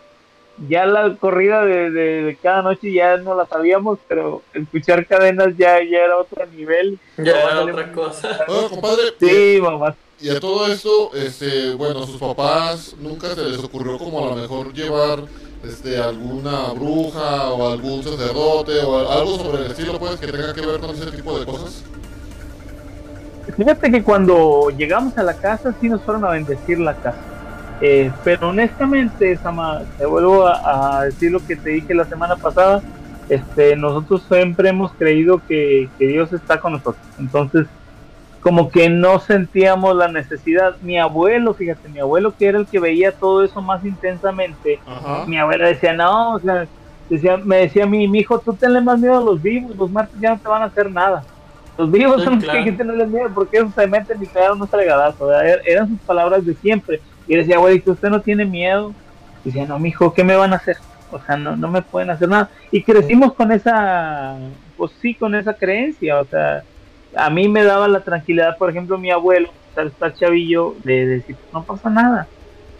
ya 0.67 0.85
la 0.85 1.15
corrida 1.15 1.63
de, 1.63 2.37
cada 2.41 2.61
noche 2.61 2.91
ya 2.91 3.17
no 3.17 3.35
la 3.35 3.45
sabíamos, 3.45 3.99
pero 4.07 4.41
escuchar 4.53 5.05
cadenas 5.05 5.55
ya, 5.57 5.81
ya 5.83 5.99
era 5.99 6.17
otro 6.17 6.45
nivel. 6.47 6.99
Ya 7.17 7.41
era 7.41 7.61
otra 7.61 7.91
cosa. 7.91 8.45
compadre. 8.69 9.13
Sí, 9.19 9.59
mamá. 9.61 9.95
Y 10.21 10.29
a 10.29 10.39
todo 10.39 10.67
esto, 10.67 11.11
este, 11.13 11.73
bueno, 11.75 12.05
sus 12.05 12.17
papás 12.17 12.93
nunca 12.99 13.33
se 13.35 13.43
les 13.43 13.63
ocurrió 13.63 13.97
como 13.97 14.25
a 14.25 14.29
lo 14.31 14.35
mejor 14.35 14.73
llevar 14.73 15.23
este, 15.63 15.97
alguna 15.97 16.73
bruja 16.73 17.49
o 17.51 17.71
algún 17.71 18.03
sacerdote 18.03 18.79
o 18.81 19.09
algo 19.09 19.37
sobre 19.37 19.65
el 19.65 19.71
estilo, 19.71 19.97
pues, 19.97 20.19
que 20.19 20.27
tenga 20.27 20.53
que 20.53 20.65
ver 20.65 20.81
con 20.81 20.89
ese 20.89 21.11
tipo 21.11 21.39
de 21.39 21.45
cosas. 21.45 21.85
Fíjate 23.56 23.91
que 23.91 24.03
cuando 24.03 24.70
llegamos 24.70 25.18
a 25.18 25.24
la 25.24 25.34
casa 25.34 25.74
sí 25.79 25.89
nos 25.89 26.01
fueron 26.03 26.25
a 26.25 26.29
bendecir 26.29 26.79
la 26.79 26.94
casa 26.94 27.20
eh, 27.82 28.12
pero 28.24 28.50
honestamente, 28.50 29.38
Sama, 29.38 29.82
te 29.98 30.06
vuelvo 30.06 30.46
a, 30.48 31.06
decir 31.06 31.32
lo 31.32 31.46
que 31.46 31.56
te 31.56 31.72
dije 31.72 31.94
la 31.94 32.06
semana 32.06 32.36
pasada. 32.36 32.82
Este, 33.29 33.75
nosotros 33.75 34.24
siempre 34.27 34.70
hemos 34.70 34.91
creído 34.94 35.41
que, 35.48 35.88
Dios 35.98 36.34
está 36.34 36.60
con 36.60 36.74
nosotros. 36.74 37.06
Entonces, 37.20 37.68
como 38.41 38.70
que 38.70 38.89
no 38.89 39.20
sentíamos 39.20 39.96
la 39.96 40.08
necesidad. 40.08 40.75
Mi 40.82 41.00
abuelo, 41.00 41.53
fíjate, 41.53 41.88
mi 41.89 42.00
abuelo 42.00 42.34
que 42.38 42.48
era 42.48 42.58
el 42.58 42.65
que 42.65 42.79
veía 42.79 43.12
todo 43.12 43.44
eso 43.44 43.62
más 43.62 43.84
intensamente, 43.86 44.79
mi 45.27 45.38
abuela 45.38 45.68
decía, 45.68 45.94
no, 45.94 46.36
o 46.36 46.39
sea, 46.39 46.65
decía, 47.10 47.38
me 47.38 47.58
decía 47.58 47.84
a 47.84 47.88
mí, 47.88 48.08
mi 48.08 48.20
hijo, 48.20 48.39
tú 48.39 48.53
tenle 48.53 48.82
más 48.82 49.00
miedo 49.00 49.18
a 49.18 49.24
los 49.24 49.41
vivos, 49.41 49.75
los 49.75 49.91
muertos 49.91 50.20
ya 50.20 50.32
no 50.32 50.39
te 50.39 50.48
van 50.48 50.63
a 50.63 50.65
hacer 50.65 50.89
nada. 50.89 51.24
Los 51.79 51.89
vivos 51.89 52.21
son 52.25 52.36
los 52.36 52.43
que 52.43 52.51
hay 52.51 52.65
que 52.65 52.74
tenerles 52.74 53.07
miedo 53.07 53.31
porque 53.33 53.55
esos 53.55 53.74
se 53.74 53.88
meten 53.88 54.21
y 54.21 54.27
quedaron 54.27 54.62
un 54.62 54.67
fregadazo. 54.67 55.33
Er, 55.41 55.62
eran 55.65 55.88
sus 55.88 56.00
palabras 56.00 56.45
de 56.45 56.53
siempre. 56.55 57.00
Y 57.25 57.38
decía, 57.38 57.55
que 57.81 57.91
¿usted 57.91 58.09
no 58.09 58.19
tiene 58.19 58.43
miedo? 58.43 58.93
Y 59.45 59.48
decía, 59.48 59.65
no, 59.65 59.79
mijo, 59.79 60.13
¿qué 60.13 60.25
me 60.25 60.36
van 60.36 60.51
a 60.51 60.57
hacer? 60.57 60.75
O 61.09 61.21
sea, 61.21 61.38
no, 61.38 61.55
no 61.55 61.69
me 61.69 61.81
pueden 61.81 62.09
hacer 62.09 62.27
nada. 62.27 62.50
Y 62.69 62.83
crecimos 62.83 63.31
con 63.31 63.53
esa, 63.53 64.36
pues 64.75 64.91
sí, 65.01 65.15
con 65.15 65.36
esa 65.36 65.53
creencia. 65.53 66.19
O 66.19 66.25
sea, 66.25 66.63
a 67.15 67.29
mí 67.29 67.48
me 67.48 67.63
daba 67.63 67.88
la 67.88 68.01
tranquilidad, 68.01 68.57
por 68.57 68.69
ejemplo, 68.69 68.98
mi 68.98 69.09
abuelo, 69.09 69.48
al 69.77 69.88
estar 69.88 70.13
chavillo, 70.13 70.75
de 70.83 71.07
decir, 71.07 71.38
no 71.53 71.63
pasa 71.63 71.89
nada. 71.89 72.27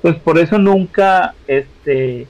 Pues 0.02 0.18
por 0.18 0.38
eso 0.38 0.58
nunca, 0.58 1.36
este, 1.48 2.28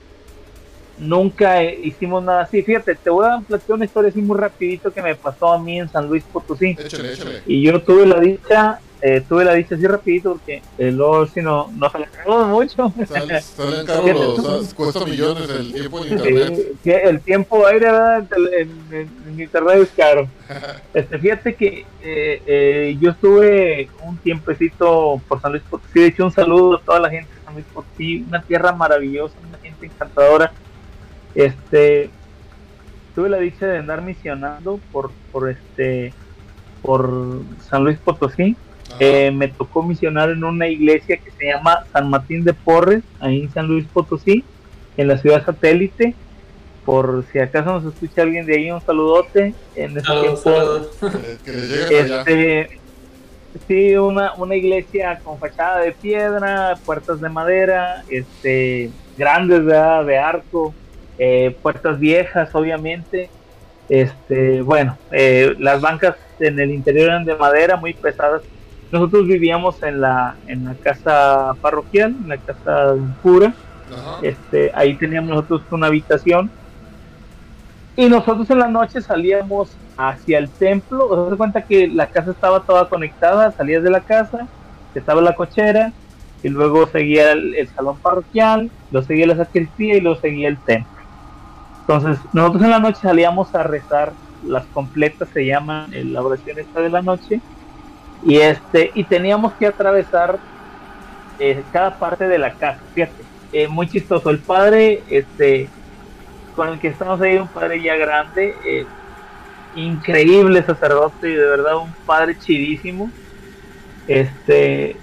nunca 1.00 1.62
hicimos 1.64 2.22
nada 2.22 2.42
así. 2.42 2.62
Fíjate, 2.62 2.94
te 2.94 3.10
voy 3.10 3.26
a 3.26 3.40
platicar 3.40 3.76
una 3.76 3.84
historia 3.84 4.10
así 4.10 4.22
muy 4.22 4.38
rapidito 4.38 4.92
que 4.92 5.02
me 5.02 5.14
pasó 5.14 5.52
a 5.52 5.58
mí 5.58 5.80
en 5.80 5.88
San 5.88 6.08
Luis 6.08 6.22
Potosí. 6.24 6.76
Échale, 6.78 7.12
échale. 7.12 7.42
Y 7.46 7.62
yo 7.62 7.82
tuve 7.82 8.06
la 8.06 8.20
dicha 8.20 8.80
eh, 9.02 9.22
tuve 9.26 9.46
la 9.46 9.54
dicha 9.54 9.76
así 9.76 9.86
rapidito 9.86 10.32
porque 10.32 10.62
el 10.76 10.94
luego 10.96 11.26
si 11.26 11.40
no, 11.40 11.70
no 11.74 11.90
sale 11.90 12.06
mucho. 12.26 12.92
Salen 13.06 13.86
caros, 13.86 14.74
cuesta 14.74 15.06
millones 15.06 15.48
el 15.48 15.72
tiempo 15.72 16.04
en 16.04 16.12
internet. 16.12 16.76
el 16.84 17.20
tiempo 17.20 17.66
aire 17.66 17.88
en, 18.58 19.40
internet 19.40 19.76
es 19.82 19.88
caro. 19.96 20.28
este, 20.94 21.18
fíjate 21.18 21.54
que 21.54 21.86
eh, 22.02 22.42
eh, 22.46 22.98
yo 23.00 23.12
estuve 23.12 23.88
un 24.04 24.18
tiempecito 24.18 25.20
por 25.26 25.40
San 25.40 25.52
Luis 25.52 25.64
Potosí, 25.70 26.00
de 26.00 26.06
hecho 26.06 26.26
un 26.26 26.32
saludo 26.32 26.76
a 26.76 26.80
toda 26.82 27.00
la 27.00 27.08
gente 27.08 27.34
de 27.34 27.40
San 27.42 27.54
Luis 27.54 27.66
Potosí, 27.72 28.24
una 28.28 28.42
tierra 28.42 28.72
maravillosa, 28.72 29.34
una 29.48 29.58
gente 29.58 29.86
encantadora. 29.86 30.52
Este, 31.34 32.10
tuve 33.14 33.28
la 33.28 33.38
dicha 33.38 33.66
de 33.66 33.78
andar 33.78 34.02
misionando 34.02 34.80
por, 34.92 35.10
por 35.32 35.50
este 35.50 36.12
por 36.82 37.42
San 37.68 37.84
Luis 37.84 37.98
Potosí. 37.98 38.56
Eh, 38.98 39.30
me 39.30 39.48
tocó 39.48 39.82
misionar 39.82 40.30
en 40.30 40.42
una 40.44 40.66
iglesia 40.66 41.16
que 41.16 41.30
se 41.30 41.46
llama 41.46 41.84
San 41.92 42.10
Martín 42.10 42.44
de 42.44 42.54
Porres, 42.54 43.04
ahí 43.20 43.42
en 43.42 43.52
San 43.52 43.66
Luis 43.66 43.86
Potosí, 43.86 44.44
en 44.96 45.08
la 45.08 45.18
ciudad 45.18 45.44
satélite. 45.44 46.14
Por 46.84 47.24
si 47.30 47.38
acaso 47.38 47.80
nos 47.80 47.94
escucha 47.94 48.22
alguien 48.22 48.46
de 48.46 48.56
ahí, 48.56 48.70
un 48.70 48.80
saludote. 48.80 49.54
En 49.76 49.96
ese 49.96 50.12
tiempo, 50.20 50.90
este, 51.90 52.80
sí, 53.68 53.94
una, 53.96 54.34
una 54.34 54.56
iglesia 54.56 55.20
con 55.22 55.38
fachada 55.38 55.80
de 55.80 55.92
piedra, 55.92 56.76
puertas 56.84 57.20
de 57.20 57.28
madera, 57.28 58.02
este, 58.08 58.90
grandes 59.16 59.66
de 59.66 60.18
arco, 60.18 60.74
eh, 61.20 61.56
puertas 61.62 62.00
viejas, 62.00 62.52
obviamente. 62.54 63.30
Este, 63.88 64.62
bueno, 64.62 64.96
eh, 65.12 65.54
las 65.58 65.80
bancas 65.80 66.16
en 66.40 66.58
el 66.58 66.70
interior 66.70 67.10
eran 67.10 67.24
de 67.24 67.36
madera, 67.36 67.76
muy 67.76 67.92
pesadas 67.92 68.42
nosotros 68.92 69.26
vivíamos 69.26 69.82
en 69.82 70.00
la, 70.00 70.34
en 70.48 70.64
la 70.64 70.74
casa 70.74 71.54
parroquial, 71.60 72.16
en 72.22 72.28
la 72.28 72.38
casa 72.38 72.96
pura. 73.22 73.54
Este, 74.22 74.72
ahí 74.74 74.94
teníamos 74.94 75.30
nosotros 75.30 75.62
una 75.70 75.86
habitación. 75.86 76.50
Y 77.96 78.08
nosotros 78.08 78.50
en 78.50 78.58
la 78.58 78.68
noche 78.68 79.00
salíamos 79.00 79.70
hacia 79.96 80.38
el 80.38 80.48
templo. 80.48 81.06
Os 81.06 81.28
das 81.28 81.36
cuenta 81.36 81.62
que 81.62 81.86
la 81.86 82.06
casa 82.06 82.32
estaba 82.32 82.60
toda 82.60 82.88
conectada. 82.88 83.52
Salías 83.52 83.84
de 83.84 83.90
la 83.90 84.00
casa, 84.00 84.48
estaba 84.94 85.20
la 85.20 85.34
cochera, 85.36 85.92
y 86.42 86.48
luego 86.48 86.86
seguía 86.88 87.32
el, 87.32 87.68
salón 87.76 87.96
parroquial, 87.98 88.70
luego 88.90 89.06
seguía 89.06 89.26
la 89.26 89.36
sacristía 89.36 89.96
y 89.96 90.00
luego 90.00 90.20
seguía 90.20 90.48
el 90.48 90.58
templo. 90.58 90.99
Entonces, 91.90 92.24
nosotros 92.32 92.62
en 92.62 92.70
la 92.70 92.78
noche 92.78 93.00
salíamos 93.02 93.52
a 93.52 93.64
rezar 93.64 94.12
las 94.46 94.64
completas, 94.66 95.28
se 95.34 95.44
llaman 95.44 95.90
la 96.12 96.22
oración 96.22 96.56
esta 96.60 96.80
de 96.80 96.88
la 96.88 97.02
noche. 97.02 97.40
Y 98.22 98.36
este 98.36 98.92
y 98.94 99.02
teníamos 99.02 99.54
que 99.54 99.66
atravesar 99.66 100.38
eh, 101.40 101.64
cada 101.72 101.98
parte 101.98 102.28
de 102.28 102.38
la 102.38 102.52
casa 102.52 102.78
fíjate 102.94 103.24
eh, 103.52 103.66
muy 103.66 103.88
chistoso. 103.88 104.30
El 104.30 104.38
padre 104.38 105.02
este 105.10 105.68
con 106.54 106.68
el 106.68 106.78
que 106.78 106.86
estamos 106.86 107.20
ahí 107.22 107.38
un 107.38 107.48
padre 107.48 107.82
ya 107.82 107.96
grande 107.96 108.54
eh, 108.64 108.86
increíble 109.74 110.62
sacerdote 110.62 111.28
y 111.28 111.34
de 111.34 111.44
verdad 111.44 111.78
un 111.78 111.92
padre 112.06 112.38
chidísimo. 112.38 113.10
Este 114.06 114.94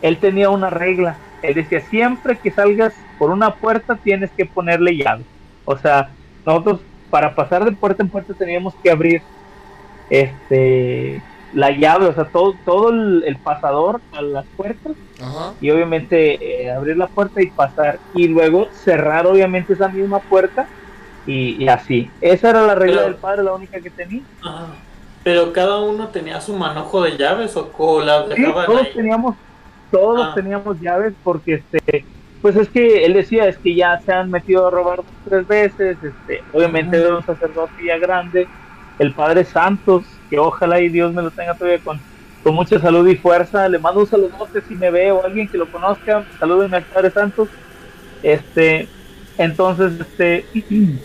él 0.00 0.18
tenía 0.18 0.48
una 0.50 0.70
regla. 0.70 1.16
Él 1.42 1.54
decía 1.54 1.80
siempre 1.80 2.38
que 2.38 2.52
salgas 2.52 2.94
por 3.18 3.30
una 3.30 3.52
puerta 3.52 3.96
tienes 3.96 4.30
que 4.30 4.46
ponerle 4.46 4.96
llave 4.96 5.24
o 5.64 5.76
sea 5.76 6.10
nosotros 6.46 6.80
para 7.10 7.34
pasar 7.34 7.64
de 7.64 7.72
puerta 7.72 8.02
en 8.02 8.08
puerta 8.08 8.32
teníamos 8.34 8.74
que 8.82 8.90
abrir 8.90 9.22
este 10.08 11.22
la 11.52 11.70
llave, 11.70 12.06
o 12.06 12.12
sea, 12.12 12.26
todo, 12.26 12.54
todo 12.64 12.90
el, 12.90 13.38
pasador 13.42 14.00
a 14.12 14.20
las 14.20 14.44
puertas 14.56 14.92
y 15.60 15.70
obviamente 15.70 16.64
eh, 16.64 16.70
abrir 16.70 16.96
la 16.96 17.06
puerta 17.06 17.40
y 17.40 17.46
pasar 17.46 17.98
y 18.14 18.28
luego 18.28 18.68
cerrar 18.72 19.26
obviamente 19.26 19.72
esa 19.72 19.88
misma 19.88 20.18
puerta 20.18 20.66
y, 21.26 21.66
así. 21.68 22.10
Esa 22.20 22.50
era 22.50 22.62
la 22.62 22.74
regla 22.74 23.02
del 23.02 23.16
padre, 23.16 23.42
la 23.42 23.54
única 23.54 23.80
que 23.80 23.90
tenía. 23.90 24.22
Pero 25.24 25.52
cada 25.52 25.80
uno 25.80 26.08
tenía 26.08 26.40
su 26.40 26.54
manojo 26.54 27.02
de 27.02 27.16
llaves 27.16 27.56
o, 27.56 28.00
las 28.00 28.26
todos 28.66 28.92
teníamos, 28.94 29.34
todos 29.90 30.28
ah. 30.28 30.32
teníamos 30.34 30.80
llaves 30.80 31.14
porque 31.24 31.54
este 31.54 32.04
pues 32.42 32.56
es 32.56 32.68
que 32.68 33.04
él 33.04 33.14
decía 33.14 33.46
es 33.48 33.58
que 33.58 33.74
ya 33.74 33.98
se 34.00 34.12
han 34.12 34.30
metido 34.30 34.66
a 34.66 34.70
robar 34.70 35.02
tres 35.28 35.46
veces, 35.46 35.96
este, 36.02 36.42
obviamente 36.52 36.96
era 36.96 37.16
un 37.16 37.24
sacerdote 37.24 37.84
ya 37.84 37.98
grande, 37.98 38.46
el 38.98 39.12
padre 39.12 39.44
Santos 39.44 40.04
que 40.28 40.38
ojalá 40.38 40.80
y 40.80 40.88
Dios 40.88 41.12
me 41.12 41.22
lo 41.22 41.30
tenga 41.30 41.54
todavía 41.54 41.78
con, 41.82 42.00
con 42.42 42.54
mucha 42.54 42.78
salud 42.78 43.06
y 43.06 43.16
fuerza. 43.16 43.68
Le 43.68 43.78
mando 43.78 44.00
un 44.00 44.06
saludote 44.06 44.60
si 44.62 44.74
me 44.74 44.90
ve 44.90 45.12
o 45.12 45.24
alguien 45.24 45.48
que 45.48 45.58
lo 45.58 45.70
conozca. 45.70 46.24
Salúdenme 46.38 46.78
al 46.78 46.84
Padre 46.84 47.10
Santos. 47.10 47.48
Este, 48.22 48.88
entonces, 49.38 50.00
este, 50.00 50.46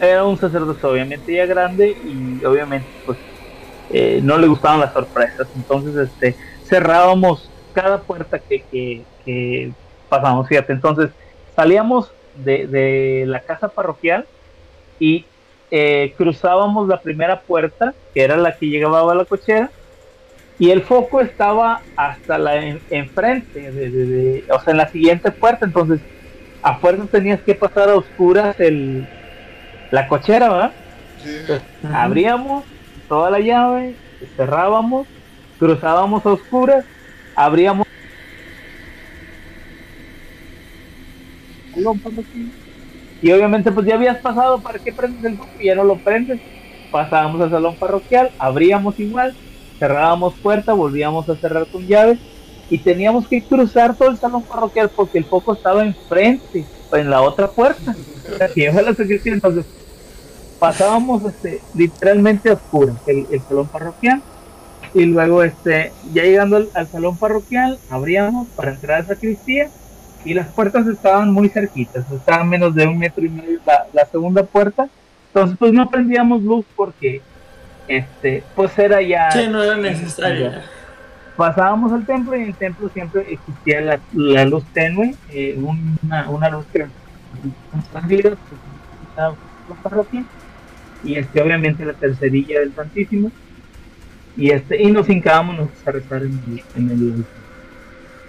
era 0.00 0.24
un 0.24 0.38
sacerdote 0.38 0.84
obviamente 0.86 1.32
ya 1.32 1.46
grande 1.46 1.90
y 1.90 2.44
obviamente 2.44 2.88
pues 3.06 3.18
eh, 3.90 4.20
no 4.22 4.38
le 4.38 4.48
gustaban 4.48 4.80
las 4.80 4.92
sorpresas. 4.92 5.46
Entonces, 5.54 5.96
este, 5.96 6.36
cerrábamos 6.64 7.48
cada 7.72 8.00
puerta 8.00 8.38
que, 8.38 8.62
que, 8.70 9.02
que 9.24 9.72
pasamos. 10.12 10.46
Fíjate, 10.46 10.74
entonces 10.74 11.08
salíamos 11.56 12.12
de, 12.36 12.66
de 12.66 13.24
la 13.26 13.40
casa 13.40 13.68
parroquial 13.68 14.26
y 15.00 15.24
eh, 15.70 16.12
cruzábamos 16.18 16.86
la 16.86 17.00
primera 17.00 17.40
puerta, 17.40 17.94
que 18.12 18.22
era 18.22 18.36
la 18.36 18.54
que 18.54 18.66
llegaba 18.66 19.10
a 19.10 19.14
la 19.14 19.24
cochera, 19.24 19.70
y 20.58 20.70
el 20.70 20.82
foco 20.82 21.22
estaba 21.22 21.80
hasta 21.96 22.36
la 22.36 22.62
enfrente, 22.90 23.72
de, 23.72 24.44
o 24.50 24.60
sea, 24.60 24.72
en 24.72 24.76
la 24.76 24.88
siguiente 24.88 25.30
puerta, 25.30 25.64
entonces 25.64 26.00
a 26.62 26.76
fuerza 26.76 27.06
tenías 27.10 27.40
que 27.40 27.54
pasar 27.54 27.88
a 27.88 27.96
oscuras 27.96 28.60
el, 28.60 29.08
la 29.90 30.06
cochera, 30.08 30.50
¿verdad? 30.50 30.72
abríamos 31.90 32.64
toda 33.08 33.30
la 33.30 33.40
llave, 33.40 33.94
cerrábamos, 34.36 35.06
cruzábamos 35.58 36.26
a 36.26 36.32
oscuras, 36.32 36.84
abríamos 37.34 37.86
Y 43.20 43.32
obviamente 43.32 43.70
pues 43.70 43.86
ya 43.86 43.94
habías 43.94 44.18
pasado, 44.18 44.60
¿para 44.60 44.78
qué 44.78 44.92
prendes 44.92 45.24
el 45.24 45.36
foco? 45.36 45.50
Y 45.60 45.66
ya 45.66 45.74
no 45.74 45.84
lo 45.84 45.96
prendes. 45.96 46.40
Pasábamos 46.90 47.40
al 47.40 47.50
salón 47.50 47.76
parroquial, 47.76 48.30
abríamos 48.38 48.98
igual, 49.00 49.34
cerrábamos 49.78 50.34
puerta, 50.34 50.72
volvíamos 50.72 51.28
a 51.28 51.36
cerrar 51.36 51.66
con 51.66 51.86
llave 51.86 52.18
y 52.68 52.78
teníamos 52.78 53.28
que 53.28 53.42
cruzar 53.42 53.96
todo 53.96 54.10
el 54.10 54.18
salón 54.18 54.42
parroquial 54.42 54.90
porque 54.94 55.18
el 55.18 55.24
foco 55.24 55.54
estaba 55.54 55.84
enfrente, 55.84 56.64
en 56.92 57.10
la 57.10 57.22
otra 57.22 57.48
puerta. 57.48 57.94
Entonces 59.24 59.66
pasábamos 60.58 61.24
este, 61.24 61.60
literalmente 61.74 62.48
a 62.48 62.52
oscuras 62.52 62.96
el, 63.08 63.26
salón 63.48 63.66
parroquial 63.66 64.22
y 64.94 65.06
luego 65.06 65.42
este 65.42 65.92
ya 66.12 66.22
llegando 66.22 66.68
al, 66.72 66.86
salón 66.86 67.16
parroquial 67.16 67.80
abríamos 67.90 68.46
para 68.54 68.70
entrar 68.70 69.00
a 69.00 69.06
sacristía 69.06 69.70
y 70.24 70.34
las 70.34 70.48
puertas 70.48 70.86
estaban 70.86 71.32
muy 71.32 71.48
cerquitas, 71.48 72.10
estaban 72.10 72.48
menos 72.48 72.74
de 72.74 72.86
un 72.86 72.98
metro 72.98 73.24
y 73.24 73.28
medio 73.28 73.60
la, 73.66 73.86
la 73.92 74.06
segunda 74.06 74.42
puerta, 74.44 74.88
entonces 75.28 75.56
pues 75.58 75.72
no 75.72 75.88
prendíamos 75.88 76.42
luz 76.42 76.64
porque 76.76 77.22
este 77.88 78.44
pues 78.54 78.78
era 78.78 79.00
ya 79.02 79.30
sí, 79.30 79.48
no 79.48 79.62
era 79.62 79.76
necesario. 79.76 80.52
Pasábamos 81.36 81.92
al 81.92 82.04
templo 82.04 82.36
y 82.36 82.42
en 82.42 82.48
el 82.48 82.54
templo 82.54 82.90
siempre 82.90 83.26
existía 83.32 83.80
la, 83.80 84.00
la 84.12 84.44
luz 84.44 84.64
tenue, 84.74 85.14
eh, 85.30 85.58
una, 85.58 86.28
una, 86.28 86.50
luz 86.50 86.66
que 86.72 86.86
parroquia 89.82 90.24
y 91.02 91.14
este 91.14 91.40
obviamente 91.40 91.84
la 91.84 91.94
tercerilla 91.94 92.60
del 92.60 92.74
Santísimo. 92.74 93.32
Y 94.36 94.50
este 94.50 94.82
y 94.82 94.90
nos 94.90 95.08
hincábamos 95.08 95.68
a 95.84 95.90
rezar 95.90 96.22
en 96.22 96.40
el, 96.46 96.62
en 96.76 96.90
el 96.90 97.24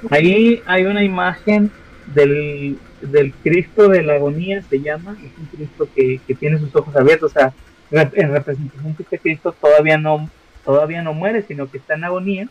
ahí 0.09 0.61
hay 0.65 0.85
una 0.85 1.03
imagen 1.03 1.71
del, 2.07 2.77
del 3.01 3.33
Cristo 3.33 3.87
de 3.87 4.03
la 4.03 4.15
agonía 4.15 4.61
se 4.61 4.81
llama 4.81 5.17
es 5.23 5.31
un 5.37 5.45
Cristo 5.45 5.87
que, 5.95 6.19
que 6.25 6.35
tiene 6.35 6.59
sus 6.59 6.75
ojos 6.75 6.95
abiertos 6.95 7.31
o 7.31 7.33
sea 7.33 7.53
en 7.91 8.31
representación 8.31 8.95
que 8.95 9.03
este 9.03 9.19
Cristo 9.19 9.53
todavía 9.59 9.97
no 9.97 10.29
todavía 10.65 11.01
no 11.01 11.13
muere 11.13 11.43
sino 11.43 11.69
que 11.69 11.77
está 11.77 11.95
en 11.95 12.03
agonía 12.03 12.47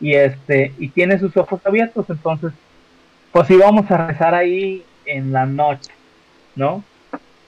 y 0.00 0.14
este 0.14 0.72
y 0.78 0.88
tiene 0.88 1.18
sus 1.18 1.36
ojos 1.36 1.60
abiertos 1.64 2.06
entonces 2.08 2.52
pues 3.32 3.50
íbamos 3.50 3.90
a 3.90 4.06
rezar 4.06 4.34
ahí 4.34 4.84
en 5.06 5.32
la 5.32 5.46
noche 5.46 5.92
no 6.56 6.82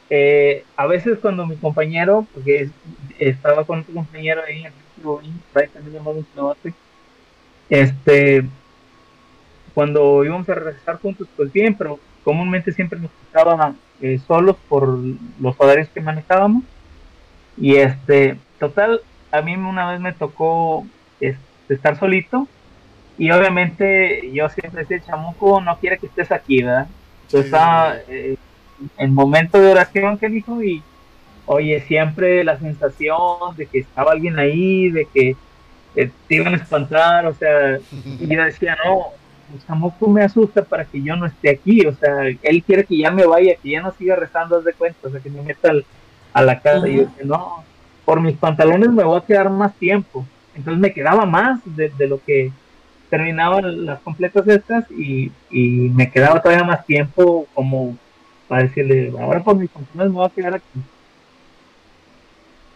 eh, 0.09 0.65
a 0.77 0.87
veces 0.87 1.19
cuando 1.21 1.47
mi 1.47 1.57
compañero 1.57 2.27
porque 2.33 2.71
estaba 3.19 3.65
con 3.65 3.81
otro 3.81 3.95
compañero 3.95 4.43
ahí 4.47 4.65
este 7.69 8.45
cuando 9.77 10.25
íbamos 10.25 10.49
a 10.49 10.55
rezar 10.55 10.99
juntos 10.99 11.29
pues 11.37 11.53
bien 11.53 11.77
pero 11.77 12.01
comúnmente 12.25 12.73
siempre 12.73 12.99
nos 12.99 13.11
estábamos 13.27 13.77
eh, 14.01 14.19
solos 14.27 14.57
por 14.69 14.99
los 15.39 15.55
horarios 15.59 15.89
que 15.91 16.01
manejábamos 16.01 16.65
y 17.59 17.77
este 17.77 18.39
total 18.59 19.03
a 19.31 19.43
mí 19.43 19.55
una 19.55 19.91
vez 19.91 20.01
me 20.01 20.13
tocó 20.13 20.87
este, 21.21 21.75
estar 21.75 21.99
solito. 21.99 22.49
Y 23.19 23.31
obviamente 23.31 24.31
yo 24.33 24.49
siempre 24.49 24.85
decía, 24.85 25.01
chamuco 25.07 25.61
no 25.61 25.79
quiere 25.79 25.99
que 25.99 26.07
estés 26.07 26.31
aquí, 26.31 26.63
¿verdad? 26.63 26.87
Entonces 27.23 27.47
estaba 27.47 27.97
eh, 28.09 28.37
en 28.99 29.15
momento 29.15 29.59
de 29.59 29.73
oración 29.73 30.19
que 30.19 30.29
dijo 30.29 30.63
y 30.63 30.83
oye, 31.47 31.81
siempre 31.83 32.45
la 32.45 32.59
sensación 32.59 33.57
de 33.57 33.67
que 33.67 33.79
estaba 33.79 34.13
alguien 34.13 34.39
ahí, 34.39 34.91
de 34.91 35.07
que 35.07 35.37
te 35.95 36.35
iban 36.35 36.53
a 36.53 36.57
espantar, 36.59 37.25
o 37.27 37.33
sea, 37.33 37.79
y 38.05 38.27
yo 38.27 38.45
decía, 38.45 38.77
no, 38.85 39.13
chamuco 39.67 40.09
me 40.09 40.23
asusta 40.23 40.63
para 40.63 40.85
que 40.85 41.03
yo 41.03 41.17
no 41.17 41.27
esté 41.27 41.51
aquí, 41.51 41.87
o 41.87 41.95
sea, 41.95 42.27
él 42.43 42.63
quiere 42.65 42.85
que 42.85 42.99
ya 42.99 43.11
me 43.11 43.27
vaya, 43.27 43.57
que 43.63 43.71
ya 43.71 43.83
no 43.83 43.93
siga 43.93 44.17
rezando, 44.17 44.59
haz 44.59 44.65
de 44.65 44.73
cuenta, 44.73 45.09
o 45.09 45.11
sea, 45.11 45.21
que 45.21 45.31
me 45.31 45.43
meta 45.43 45.73
a 46.33 46.43
la 46.43 46.61
casa, 46.61 46.89
y 46.89 46.97
yo 46.97 47.07
decía, 47.07 47.25
no, 47.25 47.65
por 48.05 48.21
mis 48.21 48.37
pantalones 48.37 48.91
me 48.91 49.05
voy 49.05 49.19
a 49.19 49.25
quedar 49.25 49.51
más 49.51 49.75
tiempo. 49.75 50.25
Entonces 50.55 50.81
me 50.81 50.93
quedaba 50.93 51.27
más 51.27 51.61
de, 51.65 51.91
lo 52.07 52.23
que 52.25 52.51
terminaban 53.11 53.85
las 53.85 54.01
completas 54.01 54.49
estas 54.49 54.91
y, 54.91 55.31
me 55.51 56.11
quedaba 56.11 56.41
todavía 56.41 56.65
más 56.65 56.87
tiempo 56.87 57.47
como 57.53 57.97
para 58.49 58.63
decirle, 58.63 59.13
ahora 59.21 59.43
por 59.43 59.57
mis 59.57 59.71
funciones 59.71 60.09
me 60.09 60.15
voy 60.15 60.27
a 60.27 60.31
quedar 60.31 60.55
aquí. 60.55 60.81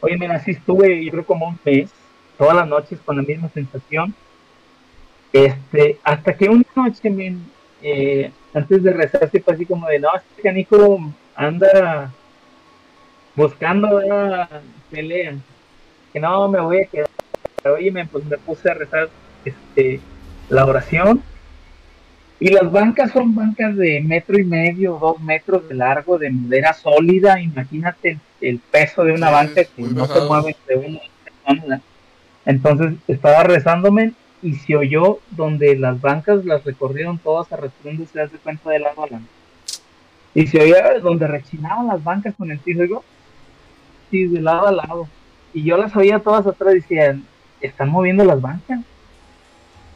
Oye, 0.01 0.17
mira, 0.19 0.35
así 0.35 0.51
estuve, 0.53 1.05
yo 1.05 1.11
creo 1.13 1.25
como 1.25 1.47
un 1.47 1.59
mes, 1.65 1.91
todas 2.37 2.57
las 2.57 2.67
noches 2.67 2.99
con 3.05 3.17
la 3.17 3.23
misma 3.23 3.49
sensación. 3.51 4.15
Este, 5.33 5.99
hasta 6.03 6.35
que 6.35 6.49
una 6.49 6.65
noche, 6.75 7.37
eh, 7.83 8.31
antes 8.53 8.83
de 8.83 8.93
rezar, 8.93 9.31
fue 9.31 9.55
así 9.55 9.65
como 9.65 9.87
de, 9.87 9.99
no, 9.99 10.09
este 10.15 10.43
canico 10.43 11.13
anda 11.35 12.13
buscando 13.37 13.99
una 13.99 14.49
pelea, 14.91 15.35
que 16.13 16.21
no 16.21 16.49
me 16.49 16.61
voy 16.61 16.81
a 16.81 16.87
quedar 16.87 17.09
oye, 17.69 17.93
pues 18.11 18.25
me 18.25 18.39
puse 18.39 18.71
a 18.71 18.75
rezar 18.75 19.09
este, 19.45 20.01
la 20.49 20.65
oración. 20.65 21.23
Y 22.39 22.49
las 22.49 22.73
bancas 22.73 23.11
son 23.11 23.35
bancas 23.35 23.77
de 23.77 24.01
metro 24.01 24.39
y 24.39 24.45
medio, 24.45 24.99
dos 24.99 25.21
metros 25.21 25.69
de 25.69 25.75
largo, 25.75 26.19
de 26.19 26.31
madera 26.31 26.73
sólida. 26.73 27.39
Imagínate 27.39 28.19
el, 28.41 28.59
peso 28.59 29.05
de 29.05 29.13
una 29.13 29.31
banca 29.31 29.63
que 29.65 29.83
no 29.83 30.07
se 30.07 30.21
mueve 30.23 30.57
de 30.67 30.77
una 30.77 31.01
persona. 31.23 31.83
Entonces 32.47 32.95
estaba 33.09 33.43
rezándome 33.43 34.15
y 34.43 34.55
se 34.55 34.77
oyó 34.77 35.19
donde 35.31 35.77
las 35.77 36.01
bancas 36.01 36.45
las 36.45 36.65
recorrieron 36.65 37.19
todas 37.19 37.53
arrastrando, 37.53 38.07
se 38.07 38.21
hace 38.21 38.37
cuenta 38.39 38.71
de 38.71 38.79
lado 38.79 39.05
a 39.05 39.07
lado. 39.07 39.25
Y 40.35 40.47
se 40.47 40.61
oía 40.61 40.99
donde 41.01 41.27
rechinaban 41.27 41.89
las 41.89 42.03
bancas 42.03 42.35
con 42.37 42.51
el 42.51 42.59
piso, 42.59 42.83
digo, 42.83 43.05
sí, 44.11 44.27
de 44.27 44.41
lado 44.41 44.69
a 44.69 44.73
lado. 44.73 45.09
Y 45.53 45.65
yo 45.65 45.77
las 45.77 45.95
oía 45.97 46.21
todas 46.21 46.47
atrás, 46.47 46.75
decían, 46.75 47.25
están 47.61 47.91
moviendo 47.91 48.25
las 48.25 48.41
bancas. 48.41 48.81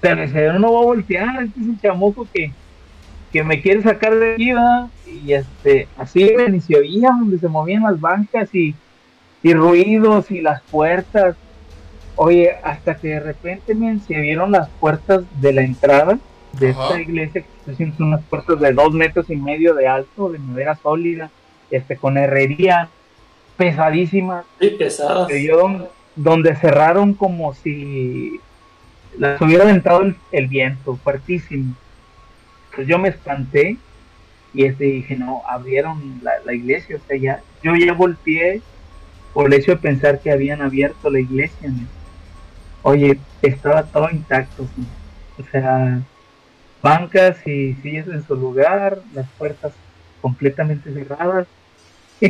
Pero 0.00 0.22
el 0.22 0.30
señor 0.30 0.60
no 0.60 0.72
va 0.72 0.80
a 0.80 0.84
voltear, 0.84 1.42
este 1.42 1.60
es 1.60 1.66
un 1.66 1.80
chamuco 1.80 2.26
que, 2.32 2.52
que 3.32 3.42
me 3.42 3.62
quiere 3.62 3.82
sacar 3.82 4.14
de 4.14 4.34
aquí, 4.34 4.52
Y 5.06 5.32
este, 5.32 5.88
así 5.96 6.22
y 6.22 6.60
se 6.60 6.76
oía 6.76 7.10
donde 7.10 7.38
se 7.38 7.48
movían 7.48 7.84
las 7.84 7.98
bancas 7.98 8.54
y, 8.54 8.74
y 9.42 9.54
ruidos 9.54 10.30
y 10.30 10.42
las 10.42 10.60
puertas. 10.62 11.36
Oye, 12.16 12.52
hasta 12.62 12.96
que 12.96 13.08
de 13.08 13.20
repente 13.20 13.74
me 13.74 13.98
se 14.00 14.14
vieron 14.20 14.52
las 14.52 14.68
puertas 14.80 15.24
de 15.40 15.52
la 15.52 15.62
entrada 15.62 16.18
de 16.52 16.70
esta 16.70 17.00
iglesia, 17.00 17.44
que 17.64 17.74
son 17.74 17.94
unas 17.98 18.22
puertas 18.24 18.60
de 18.60 18.72
dos 18.72 18.92
metros 18.92 19.28
y 19.30 19.36
medio 19.36 19.74
de 19.74 19.88
alto, 19.88 20.30
de 20.30 20.38
madera 20.38 20.76
sólida, 20.76 21.30
este, 21.70 21.96
con 21.96 22.16
herrería 22.16 22.88
pesadísima. 23.56 24.44
Sí, 24.60 24.70
pesadas. 24.70 25.28
Que 25.28 25.42
yo, 25.42 25.88
donde 26.14 26.54
cerraron 26.54 27.14
como 27.14 27.54
si 27.54 28.40
las 29.18 29.40
hubiera 29.40 29.64
aventado 29.64 30.02
el, 30.32 30.46
viento, 30.48 30.96
fuertísimo. 30.96 31.74
Pues 32.74 32.86
yo 32.86 32.98
me 32.98 33.08
espanté 33.08 33.76
y 34.52 34.64
este, 34.64 34.84
dije, 34.84 35.16
no, 35.16 35.42
abrieron 35.48 36.20
la, 36.22 36.54
iglesia, 36.54 36.96
o 36.96 37.06
sea, 37.06 37.16
ya, 37.16 37.42
yo 37.62 37.74
ya 37.74 37.92
volteé 37.92 38.62
por 39.32 39.46
el 39.46 39.54
hecho 39.54 39.72
de 39.72 39.78
pensar 39.78 40.20
que 40.20 40.30
habían 40.30 40.62
abierto 40.62 41.10
la 41.10 41.20
iglesia. 41.20 41.70
Oye, 42.84 43.18
estaba 43.40 43.82
todo 43.82 44.10
intacto, 44.10 44.66
o 45.38 45.50
sea, 45.50 46.02
bancas 46.82 47.38
y 47.46 47.72
sillas 47.82 48.06
en 48.08 48.22
su 48.26 48.36
lugar, 48.36 48.98
las 49.14 49.26
puertas 49.38 49.72
completamente 50.20 50.92
cerradas. 50.92 51.46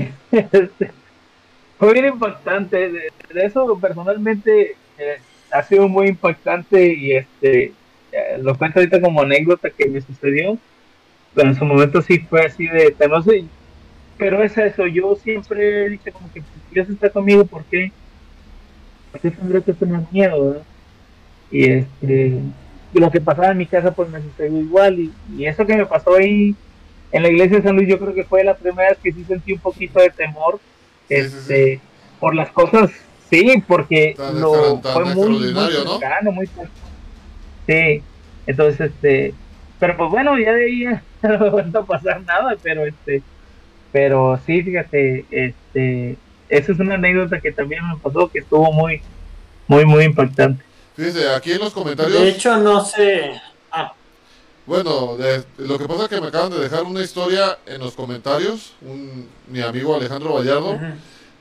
Fue 1.78 1.92
bien 1.92 2.06
impactante. 2.06 2.88
De, 2.88 3.10
eso 3.34 3.76
personalmente 3.80 4.76
eh, 4.96 5.18
ha 5.50 5.64
sido 5.64 5.88
muy 5.88 6.06
impactante 6.06 6.94
y 6.94 7.16
este 7.16 7.72
eh, 8.12 8.38
lo 8.40 8.56
cuento 8.56 8.78
ahorita 8.78 9.00
como 9.00 9.22
anécdota 9.22 9.70
que 9.70 9.88
me 9.88 10.00
sucedió. 10.00 10.56
Pero 11.34 11.48
en 11.48 11.56
su 11.56 11.64
momento 11.64 12.00
sí 12.00 12.20
fue 12.20 12.46
así 12.46 12.68
de 12.68 12.94
no 13.08 13.20
pero 14.16 14.40
es 14.44 14.56
eso, 14.56 14.86
yo 14.86 15.16
siempre 15.16 15.88
dije 15.88 16.12
como 16.12 16.32
que 16.32 16.40
Dios 16.70 16.88
está 16.88 17.10
conmigo, 17.10 17.44
¿por 17.44 17.64
qué? 17.64 17.90
¿Por 19.14 19.20
qué 19.20 19.30
tendría 19.30 19.60
que 19.60 19.72
tener 19.72 20.00
miedo? 20.10 20.60
Y 21.52 21.70
este 21.70 22.40
lo 22.92 23.10
que 23.12 23.20
pasaba 23.20 23.50
en 23.52 23.58
mi 23.58 23.66
casa 23.66 23.92
pues 23.92 24.08
me 24.10 24.20
sucedió 24.20 24.58
igual. 24.58 24.98
Y, 24.98 25.12
y 25.38 25.46
eso 25.46 25.64
que 25.64 25.76
me 25.76 25.86
pasó 25.86 26.16
ahí 26.16 26.56
en 27.14 27.22
la 27.22 27.28
iglesia 27.28 27.58
de 27.58 27.62
San 27.62 27.76
Luis 27.76 27.88
yo 27.88 28.00
creo 28.00 28.12
que 28.12 28.24
fue 28.24 28.42
la 28.42 28.56
primera 28.56 28.88
vez 28.88 28.98
que 28.98 29.12
sí 29.12 29.22
sentí 29.22 29.52
un 29.52 29.60
poquito 29.60 30.00
de 30.00 30.10
temor 30.10 30.58
este, 31.08 31.80
por 32.18 32.34
las 32.34 32.50
cosas, 32.50 32.90
sí, 33.30 33.62
porque 33.68 34.16
lo 34.34 34.80
fue 34.80 35.04
muy, 35.14 35.52
muy 35.52 35.70
cercano, 35.70 36.32
muy 36.32 36.48
Sí, 37.66 38.02
entonces, 38.48 38.90
este, 38.90 39.32
pero 39.78 39.96
pues 39.96 40.10
bueno, 40.10 40.36
ya 40.40 40.52
de 40.54 40.64
ahí 40.64 40.84
no 41.22 41.52
me 41.52 41.78
a 41.78 41.82
pasar 41.82 42.20
nada, 42.22 42.56
pero 42.60 42.84
este, 42.84 43.22
pero 43.92 44.36
sí, 44.44 44.62
fíjate, 44.62 45.24
este, 45.30 46.16
esa 46.58 46.72
es 46.72 46.78
una 46.78 46.94
anécdota 46.94 47.40
que 47.40 47.52
también 47.52 47.86
me 47.88 47.96
pasó, 47.96 48.28
que 48.28 48.38
estuvo 48.38 48.72
muy, 48.72 49.02
muy, 49.66 49.84
muy 49.84 50.04
impactante. 50.04 50.62
Fíjese, 50.96 51.28
aquí 51.30 51.52
en 51.52 51.58
los 51.58 51.72
comentarios. 51.72 52.20
De 52.20 52.28
hecho, 52.28 52.56
no 52.58 52.84
sé. 52.84 53.40
Ah. 53.72 53.92
Bueno, 54.64 55.16
lo 55.58 55.78
que 55.78 55.88
pasa 55.88 56.04
es 56.04 56.08
que 56.08 56.20
me 56.20 56.28
acaban 56.28 56.50
de 56.50 56.60
dejar 56.60 56.84
una 56.84 57.02
historia 57.02 57.58
en 57.66 57.80
los 57.80 57.94
comentarios, 57.94 58.72
un, 58.82 59.28
mi 59.48 59.60
amigo 59.60 59.96
Alejandro 59.96 60.34
Vallardo, 60.34 60.78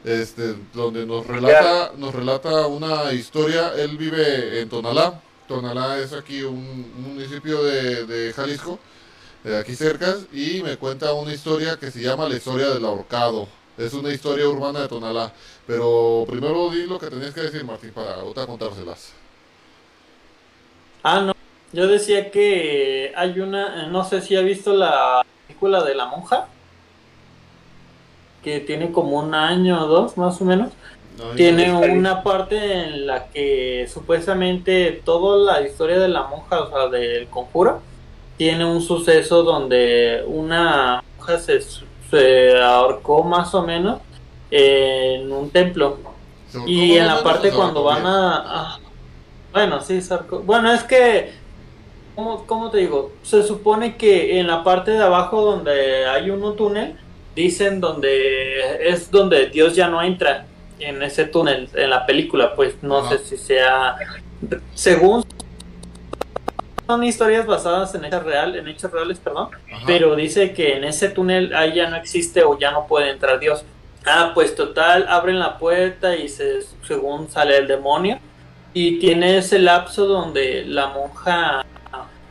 este, 0.04 0.56
donde 0.74 1.06
nos 1.06 1.26
relata, 1.28 1.92
nos 1.96 2.14
relata 2.14 2.66
una 2.68 3.14
historia. 3.14 3.72
Él 3.78 3.98
vive 3.98 4.62
en 4.62 4.70
Tonalá. 4.70 5.22
Tonalá 5.48 6.00
es 6.00 6.14
aquí 6.14 6.42
un, 6.42 6.92
municipio 7.04 7.64
de, 7.64 8.06
de, 8.06 8.34
Jalisco, 8.34 8.80
de 9.44 9.58
aquí 9.58 9.76
cerca, 9.76 10.16
y 10.34 10.64
me 10.64 10.78
cuenta 10.78 11.14
una 11.14 11.34
historia 11.34 11.78
que 11.78 11.92
se 11.92 12.02
llama 12.02 12.28
la 12.28 12.36
historia 12.36 12.70
del 12.70 12.84
ahorcado. 12.84 13.48
Es 13.78 13.94
una 13.94 14.12
historia 14.12 14.48
urbana 14.48 14.82
de 14.82 14.88
Tonalá. 14.88 15.32
Pero 15.66 16.26
primero 16.28 16.70
di 16.70 16.86
lo 16.86 17.00
que 17.00 17.08
tenías 17.08 17.34
que 17.34 17.42
decir, 17.42 17.64
Martín, 17.64 17.92
para 17.92 18.18
otra 18.24 18.46
contárselas. 18.46 19.14
Ah, 21.02 21.22
no. 21.22 21.34
Yo 21.72 21.88
decía 21.88 22.30
que 22.30 23.12
hay 23.16 23.40
una, 23.40 23.88
no 23.88 24.04
sé 24.04 24.22
si 24.22 24.36
ha 24.36 24.42
visto 24.42 24.74
la 24.74 25.26
película 25.48 25.84
de 25.84 25.96
la 25.96 26.06
monja, 26.06 26.48
que 28.44 28.60
tiene 28.60 28.92
como 28.92 29.18
un 29.18 29.34
año 29.34 29.84
o 29.84 29.88
dos 29.88 30.16
más 30.18 30.40
o 30.40 30.46
menos. 30.46 30.72
tiene 31.36 31.74
una 31.74 32.22
parte 32.22 32.58
en 32.58 33.08
la 33.08 33.28
que 33.30 33.90
supuestamente 33.92 35.02
toda 35.04 35.54
la 35.54 35.68
historia 35.68 35.98
de 35.98 36.10
la 36.10 36.24
monja, 36.24 36.62
o 36.62 36.70
sea, 36.70 36.90
del 36.90 37.28
conjuro, 37.28 37.82
tiene 38.38 38.66
un 38.66 38.82
suceso 38.82 39.42
donde 39.44 40.24
una 40.28 41.04
monja 41.18 41.40
se, 41.40 41.60
se 42.14 42.62
ahorcó 42.62 43.24
más 43.24 43.56
o 43.56 43.64
menos 43.64 44.00
en 44.52 45.32
un 45.32 45.50
templo. 45.50 45.98
Y 46.68 46.96
en 46.98 47.08
la 47.08 47.24
parte 47.24 47.50
cuando 47.50 47.84
van 47.84 48.04
a, 48.06 48.78
Bueno, 49.52 49.82
sí, 49.82 50.00
Bueno, 50.46 50.72
es 50.72 50.84
que 50.84 51.34
¿cómo, 52.16 52.70
te 52.70 52.78
digo? 52.78 53.14
Se 53.24 53.42
supone 53.42 53.98
que 53.98 54.40
en 54.40 54.46
la 54.46 54.64
parte 54.64 54.92
de 54.92 55.02
abajo 55.02 55.42
donde 55.42 56.06
hay 56.06 56.30
un 56.30 56.56
túnel, 56.56 56.96
dicen 57.36 57.82
donde 57.82 58.88
es 58.88 59.10
donde 59.10 59.48
Dios 59.48 59.76
ya 59.76 59.88
no 59.88 60.00
entra 60.04 60.46
en 60.78 61.02
ese 61.02 61.26
túnel 61.26 61.68
en 61.74 61.90
la 61.90 62.06
película, 62.06 62.54
pues 62.56 62.76
no 62.84 63.10
sé 63.10 63.18
si 63.18 63.38
sea 63.38 63.96
según 64.76 65.24
son 66.94 67.04
historias 67.04 67.48
basadas 67.48 67.96
en 67.96 68.06
hechos 68.06 68.24
real, 68.24 68.56
en 68.56 68.68
hechos 68.68 68.92
reales, 68.92 69.18
perdón, 69.18 69.50
pero 69.88 70.16
dice 70.16 70.54
que 70.54 70.78
en 70.78 70.84
ese 70.84 71.10
túnel 71.10 71.56
ahí 71.56 71.74
ya 71.74 71.90
no 71.90 71.96
existe 71.96 72.44
o 72.44 72.60
ya 72.60 72.70
no 72.70 72.86
puede 72.86 73.10
entrar 73.10 73.40
Dios. 73.40 73.66
Ah, 74.06 74.32
pues 74.36 74.56
total, 74.56 75.08
abren 75.10 75.40
la 75.40 75.58
puerta 75.58 76.16
y 76.16 76.30
se, 76.30 76.62
según 76.86 77.32
sale 77.32 77.58
el 77.58 77.68
demonio 77.68 78.20
y 78.76 79.00
tiene 79.00 79.38
ese 79.38 79.58
lapso 79.58 80.06
donde 80.06 80.66
la 80.66 80.88
monja 80.88 81.66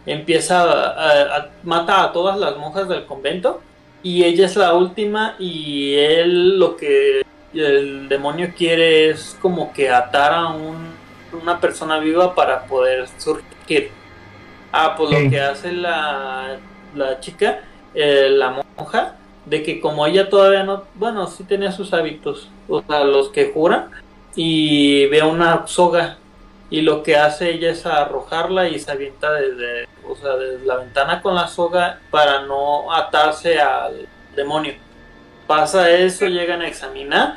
empieza 0.06 0.62
a, 0.62 1.36
a, 1.38 1.50
mata 1.64 2.04
a 2.04 2.12
todas 2.12 2.38
las 2.38 2.56
monjas 2.56 2.88
del 2.88 3.04
convento 3.04 3.60
y 4.02 4.22
ella 4.22 4.46
es 4.46 4.54
la 4.54 4.74
última 4.74 5.34
y 5.40 5.94
él 5.94 6.56
lo 6.58 6.76
que 6.76 7.22
el 7.52 8.08
demonio 8.08 8.52
quiere 8.56 9.10
es 9.10 9.36
como 9.42 9.72
que 9.72 9.90
atar 9.90 10.32
a 10.32 10.48
un, 10.50 10.76
una 11.32 11.58
persona 11.58 11.98
viva 11.98 12.32
para 12.32 12.64
poder 12.64 13.08
surgir. 13.18 14.01
Ah, 14.72 14.94
pues 14.96 15.10
lo 15.10 15.30
que 15.30 15.40
hace 15.40 15.72
la, 15.72 16.56
la 16.94 17.20
chica, 17.20 17.60
eh, 17.94 18.28
la 18.30 18.64
monja, 18.76 19.16
de 19.44 19.62
que 19.62 19.80
como 19.80 20.06
ella 20.06 20.30
todavía 20.30 20.64
no, 20.64 20.84
bueno, 20.94 21.26
sí 21.26 21.44
tenía 21.44 21.72
sus 21.72 21.92
hábitos, 21.92 22.48
o 22.68 22.82
sea, 22.82 23.04
los 23.04 23.28
que 23.28 23.52
juran, 23.52 23.90
y 24.34 25.06
ve 25.06 25.22
una 25.22 25.66
soga 25.66 26.16
y 26.70 26.80
lo 26.80 27.02
que 27.02 27.16
hace 27.16 27.50
ella 27.50 27.70
es 27.70 27.84
arrojarla 27.84 28.68
y 28.68 28.78
se 28.78 28.90
avienta 28.90 29.30
desde, 29.32 29.86
o 30.08 30.16
sea, 30.16 30.36
desde 30.36 30.64
la 30.64 30.76
ventana 30.76 31.20
con 31.20 31.34
la 31.34 31.46
soga 31.46 32.00
para 32.10 32.42
no 32.46 32.90
atarse 32.94 33.60
al 33.60 34.08
demonio. 34.34 34.74
Pasa 35.46 35.90
eso, 35.90 36.26
llegan 36.26 36.62
a 36.62 36.68
examinar 36.68 37.36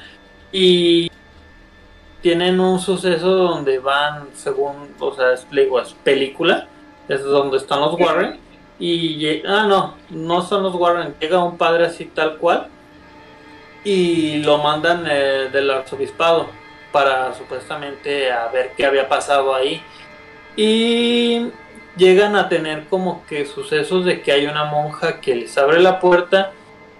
y 0.53 1.11
tienen 2.21 2.61
un 2.61 2.79
suceso 2.79 3.29
donde 3.29 3.79
van, 3.79 4.29
según, 4.35 4.95
o 4.99 5.13
sea, 5.13 5.31
explico, 5.31 5.81
es 5.81 5.93
película, 5.93 6.69
es 7.07 7.23
donde 7.23 7.57
están 7.57 7.81
los 7.81 7.99
Warren 7.99 8.39
y, 8.79 9.41
ah, 9.45 9.65
no, 9.67 9.95
no 10.09 10.41
son 10.41 10.63
los 10.63 10.75
Warren, 10.75 11.15
llega 11.19 11.43
un 11.43 11.57
padre 11.57 11.85
así 11.85 12.05
tal 12.05 12.37
cual 12.37 12.67
y 13.83 14.37
lo 14.37 14.57
mandan 14.57 15.05
eh, 15.09 15.49
del 15.51 15.69
arzobispado 15.69 16.47
para 16.91 17.33
supuestamente 17.33 18.31
a 18.31 18.47
ver 18.47 18.71
qué 18.75 18.85
había 18.85 19.07
pasado 19.07 19.53
ahí. 19.53 19.81
Y 20.55 21.51
llegan 21.97 22.35
a 22.35 22.49
tener 22.49 22.85
como 22.85 23.25
que 23.27 23.45
sucesos 23.45 24.05
de 24.05 24.21
que 24.21 24.31
hay 24.31 24.45
una 24.47 24.65
monja 24.65 25.19
que 25.21 25.35
les 25.35 25.57
abre 25.57 25.81
la 25.81 25.99
puerta 25.99 26.51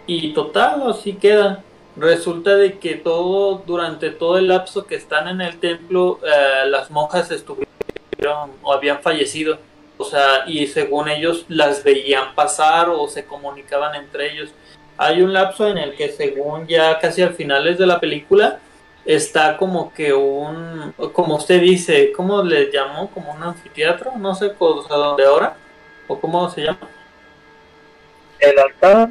y 0.05 0.33
total, 0.33 0.89
así 0.89 1.13
queda. 1.13 1.63
Resulta 1.95 2.57
de 2.57 2.77
que 2.77 2.95
todo, 2.95 3.63
durante 3.65 4.09
todo 4.09 4.37
el 4.37 4.49
lapso 4.49 4.85
que 4.85 4.95
están 4.95 5.29
en 5.29 5.39
el 5.39 5.59
templo, 5.59 6.19
eh, 6.23 6.67
las 6.67 6.91
monjas 6.91 7.31
estuvieron 7.31 8.51
o 8.61 8.73
habían 8.73 9.01
fallecido. 9.01 9.57
O 9.97 10.03
sea, 10.03 10.43
y 10.47 10.67
según 10.67 11.07
ellos 11.09 11.45
las 11.47 11.83
veían 11.83 12.35
pasar 12.35 12.89
o 12.89 13.07
se 13.07 13.25
comunicaban 13.25 13.95
entre 13.95 14.31
ellos. 14.31 14.49
Hay 14.97 15.21
un 15.21 15.33
lapso 15.33 15.67
en 15.67 15.77
el 15.77 15.95
que 15.95 16.09
según 16.09 16.67
ya 16.67 16.99
casi 16.99 17.21
al 17.21 17.33
finales 17.33 17.77
de 17.77 17.85
la 17.85 17.99
película, 17.99 18.59
está 19.05 19.57
como 19.57 19.93
que 19.93 20.13
un, 20.13 20.93
como 21.13 21.35
usted 21.35 21.61
dice, 21.61 22.11
¿cómo 22.11 22.41
le 22.41 22.71
llamó? 22.71 23.09
Como 23.11 23.31
un 23.31 23.43
anfiteatro, 23.43 24.13
no 24.17 24.35
sé, 24.35 24.53
o 24.57 24.83
sea, 24.83 24.97
¿dónde 24.97 25.25
ahora? 25.25 25.55
¿O 26.07 26.19
cómo 26.19 26.49
se 26.49 26.61
llama? 26.61 26.79
El 28.39 28.59
altar. 28.59 29.09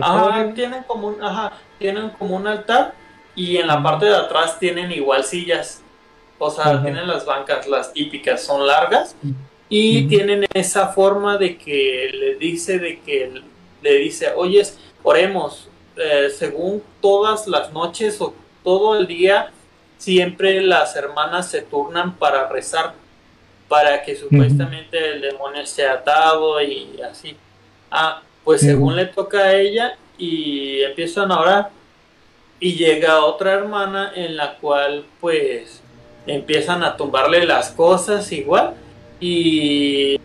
Ajá, 0.00 0.52
tienen 0.54 0.82
como 0.84 1.08
un, 1.08 1.22
ajá, 1.22 1.52
tienen 1.78 2.10
como 2.10 2.36
un 2.36 2.46
altar 2.46 2.94
y 3.34 3.58
en 3.58 3.66
la 3.66 3.82
parte 3.82 4.06
de 4.06 4.16
atrás 4.16 4.58
tienen 4.58 4.92
igual 4.92 5.24
sillas. 5.24 5.82
O 6.38 6.50
sea, 6.50 6.82
tienen 6.82 7.06
las 7.06 7.24
bancas, 7.24 7.66
las 7.68 7.92
típicas, 7.92 8.42
son 8.42 8.66
largas 8.66 9.14
y 9.68 10.06
tienen 10.08 10.46
esa 10.52 10.88
forma 10.88 11.38
de 11.38 11.56
que 11.56 12.10
le 12.12 12.34
dice 12.36 12.78
de 12.78 13.00
que 13.00 13.42
le 13.82 13.94
dice, 13.98 14.32
oyes, 14.34 14.78
oremos, 15.02 15.68
eh, 15.96 16.28
según 16.30 16.82
todas 17.00 17.46
las 17.46 17.72
noches 17.72 18.20
o 18.20 18.34
todo 18.62 18.96
el 18.96 19.06
día 19.06 19.50
siempre 19.96 20.60
las 20.60 20.96
hermanas 20.96 21.50
se 21.50 21.62
turnan 21.62 22.16
para 22.16 22.48
rezar, 22.48 22.94
para 23.68 24.02
que 24.02 24.16
supuestamente 24.16 25.12
el 25.12 25.20
demonio 25.20 25.62
esté 25.62 25.86
atado 25.86 26.60
y 26.60 27.00
así. 27.00 27.36
Ah, 27.90 28.22
pues 28.44 28.60
según 28.60 28.96
le 28.96 29.06
toca 29.06 29.38
a 29.38 29.54
ella 29.54 29.96
y 30.18 30.82
empiezan 30.82 31.32
a 31.32 31.40
orar. 31.40 31.70
Y 32.60 32.74
llega 32.74 33.24
otra 33.24 33.54
hermana 33.54 34.12
en 34.14 34.36
la 34.36 34.56
cual 34.58 35.04
pues 35.20 35.80
empiezan 36.26 36.82
a 36.82 36.96
tumbarle 36.96 37.46
las 37.46 37.70
cosas 37.70 38.30
igual 38.32 38.74
y 39.20 40.20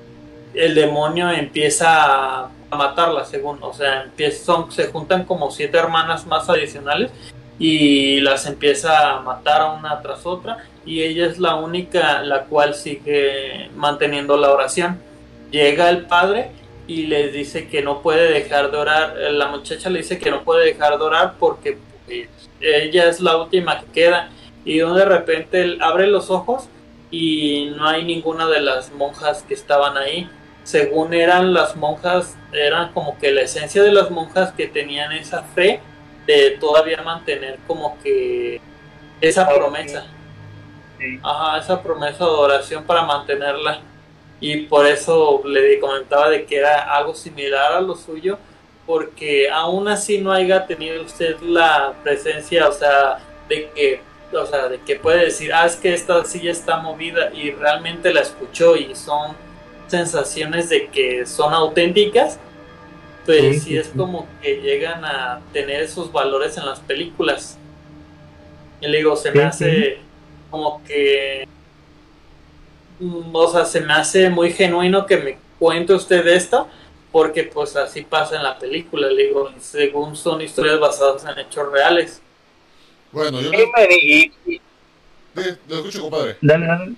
el 0.53 0.75
demonio 0.75 1.29
empieza 1.31 2.45
a 2.45 2.75
matarla 2.75 3.25
según, 3.25 3.59
o 3.61 3.73
sea, 3.73 4.03
empiezan, 4.03 4.71
se 4.71 4.87
juntan 4.87 5.25
como 5.25 5.51
siete 5.51 5.77
hermanas 5.77 6.25
más 6.27 6.49
adicionales 6.49 7.11
y 7.57 8.21
las 8.21 8.45
empieza 8.45 9.17
a 9.17 9.21
matar 9.21 9.77
una 9.77 10.01
tras 10.01 10.25
otra 10.25 10.57
y 10.85 11.01
ella 11.01 11.25
es 11.25 11.39
la 11.39 11.55
única 11.55 12.21
la 12.23 12.45
cual 12.45 12.73
sigue 12.75 13.69
manteniendo 13.75 14.37
la 14.37 14.51
oración. 14.51 14.99
Llega 15.51 15.89
el 15.89 16.05
padre 16.05 16.51
y 16.87 17.07
le 17.07 17.31
dice 17.31 17.67
que 17.67 17.81
no 17.81 18.01
puede 18.01 18.31
dejar 18.31 18.71
de 18.71 18.77
orar, 18.77 19.15
la 19.31 19.47
muchacha 19.47 19.89
le 19.89 19.99
dice 19.99 20.19
que 20.19 20.31
no 20.31 20.43
puede 20.43 20.65
dejar 20.65 20.97
de 20.97 21.03
orar 21.03 21.35
porque 21.39 21.77
pues, 22.05 22.27
ella 22.61 23.09
es 23.09 23.19
la 23.19 23.37
última 23.37 23.79
que 23.79 23.91
queda 23.91 24.29
y 24.65 24.79
de 24.79 25.05
repente 25.05 25.61
él 25.61 25.79
abre 25.81 26.07
los 26.07 26.29
ojos 26.29 26.67
y 27.11 27.73
no 27.75 27.87
hay 27.87 28.03
ninguna 28.03 28.47
de 28.47 28.61
las 28.61 28.91
monjas 28.91 29.43
que 29.43 29.53
estaban 29.53 29.97
ahí. 29.97 30.29
Según 30.63 31.13
eran 31.13 31.53
las 31.53 31.75
monjas, 31.75 32.37
eran 32.51 32.91
como 32.93 33.17
que 33.17 33.31
la 33.31 33.41
esencia 33.41 33.81
de 33.81 33.91
las 33.91 34.11
monjas 34.11 34.53
que 34.53 34.67
tenían 34.67 35.11
esa 35.13 35.43
fe 35.43 35.79
de 36.27 36.51
todavía 36.59 37.01
mantener 37.01 37.57
como 37.65 37.97
que 38.03 38.61
esa 39.21 39.47
promesa. 39.47 40.05
Ajá, 41.23 41.57
esa 41.57 41.81
promesa 41.81 42.25
de 42.25 42.31
oración 42.31 42.83
para 42.83 43.03
mantenerla. 43.03 43.81
Y 44.39 44.63
por 44.63 44.85
eso 44.85 45.41
le 45.45 45.79
comentaba 45.79 46.29
de 46.29 46.45
que 46.45 46.57
era 46.57 46.95
algo 46.95 47.13
similar 47.13 47.73
a 47.73 47.81
lo 47.81 47.95
suyo, 47.95 48.37
porque 48.85 49.49
aún 49.49 49.87
así 49.87 50.19
no 50.19 50.31
haya 50.31 50.65
tenido 50.65 51.03
usted 51.03 51.39
la 51.41 51.93
presencia, 52.03 52.67
o 52.67 52.71
sea, 52.71 53.19
de 53.47 53.69
que, 53.71 54.01
o 54.33 54.45
sea, 54.45 54.69
de 54.69 54.79
que 54.79 54.95
puede 54.95 55.25
decir, 55.25 55.53
ah, 55.53 55.65
es 55.65 55.75
que 55.75 55.93
esta 55.93 56.23
silla 56.25 56.51
está 56.51 56.77
movida 56.77 57.33
y 57.33 57.51
realmente 57.51 58.13
la 58.13 58.21
escuchó 58.21 58.75
y 58.75 58.95
son 58.95 59.35
sensaciones 59.87 60.69
de 60.69 60.87
que 60.87 61.25
son 61.25 61.53
auténticas 61.53 62.39
pues 63.29 63.63
sí, 63.63 63.77
es 63.77 63.89
como 63.95 64.27
que 64.41 64.59
llegan 64.59 65.05
a 65.05 65.39
tener 65.53 65.81
esos 65.81 66.11
valores 66.11 66.57
en 66.57 66.65
las 66.65 66.79
películas. 66.79 67.59
Y 68.81 68.87
le 68.87 68.97
digo, 68.97 69.15
se 69.15 69.31
me 69.31 69.43
hace 69.43 69.99
como 70.49 70.83
que. 70.83 71.47
Mm, 72.99 73.29
o 73.31 73.51
sea, 73.51 73.65
se 73.65 73.81
me 73.81 73.93
hace 73.93 74.31
muy 74.31 74.51
genuino 74.51 75.05
que 75.05 75.17
me 75.17 75.37
cuente 75.59 75.93
usted 75.93 76.25
esta, 76.27 76.65
porque 77.11 77.43
pues 77.43 77.75
así 77.75 78.01
pasa 78.01 78.35
en 78.37 78.41
la 78.41 78.57
película, 78.57 79.09
le 79.09 79.27
digo, 79.27 79.51
según 79.59 80.15
son 80.15 80.41
historias 80.41 80.79
basadas 80.79 81.23
en 81.25 81.37
hechos 81.37 81.71
reales. 81.71 82.23
Bueno, 83.11 83.41
yo 83.41 83.51
me- 83.51 83.57
y- 84.01 84.31
y- 84.45 84.61
sí, 85.35 85.41
lo 85.67 85.75
escucho, 85.77 86.01
compadre. 86.01 86.35
Dale, 86.41 86.65
dale. 86.65 86.91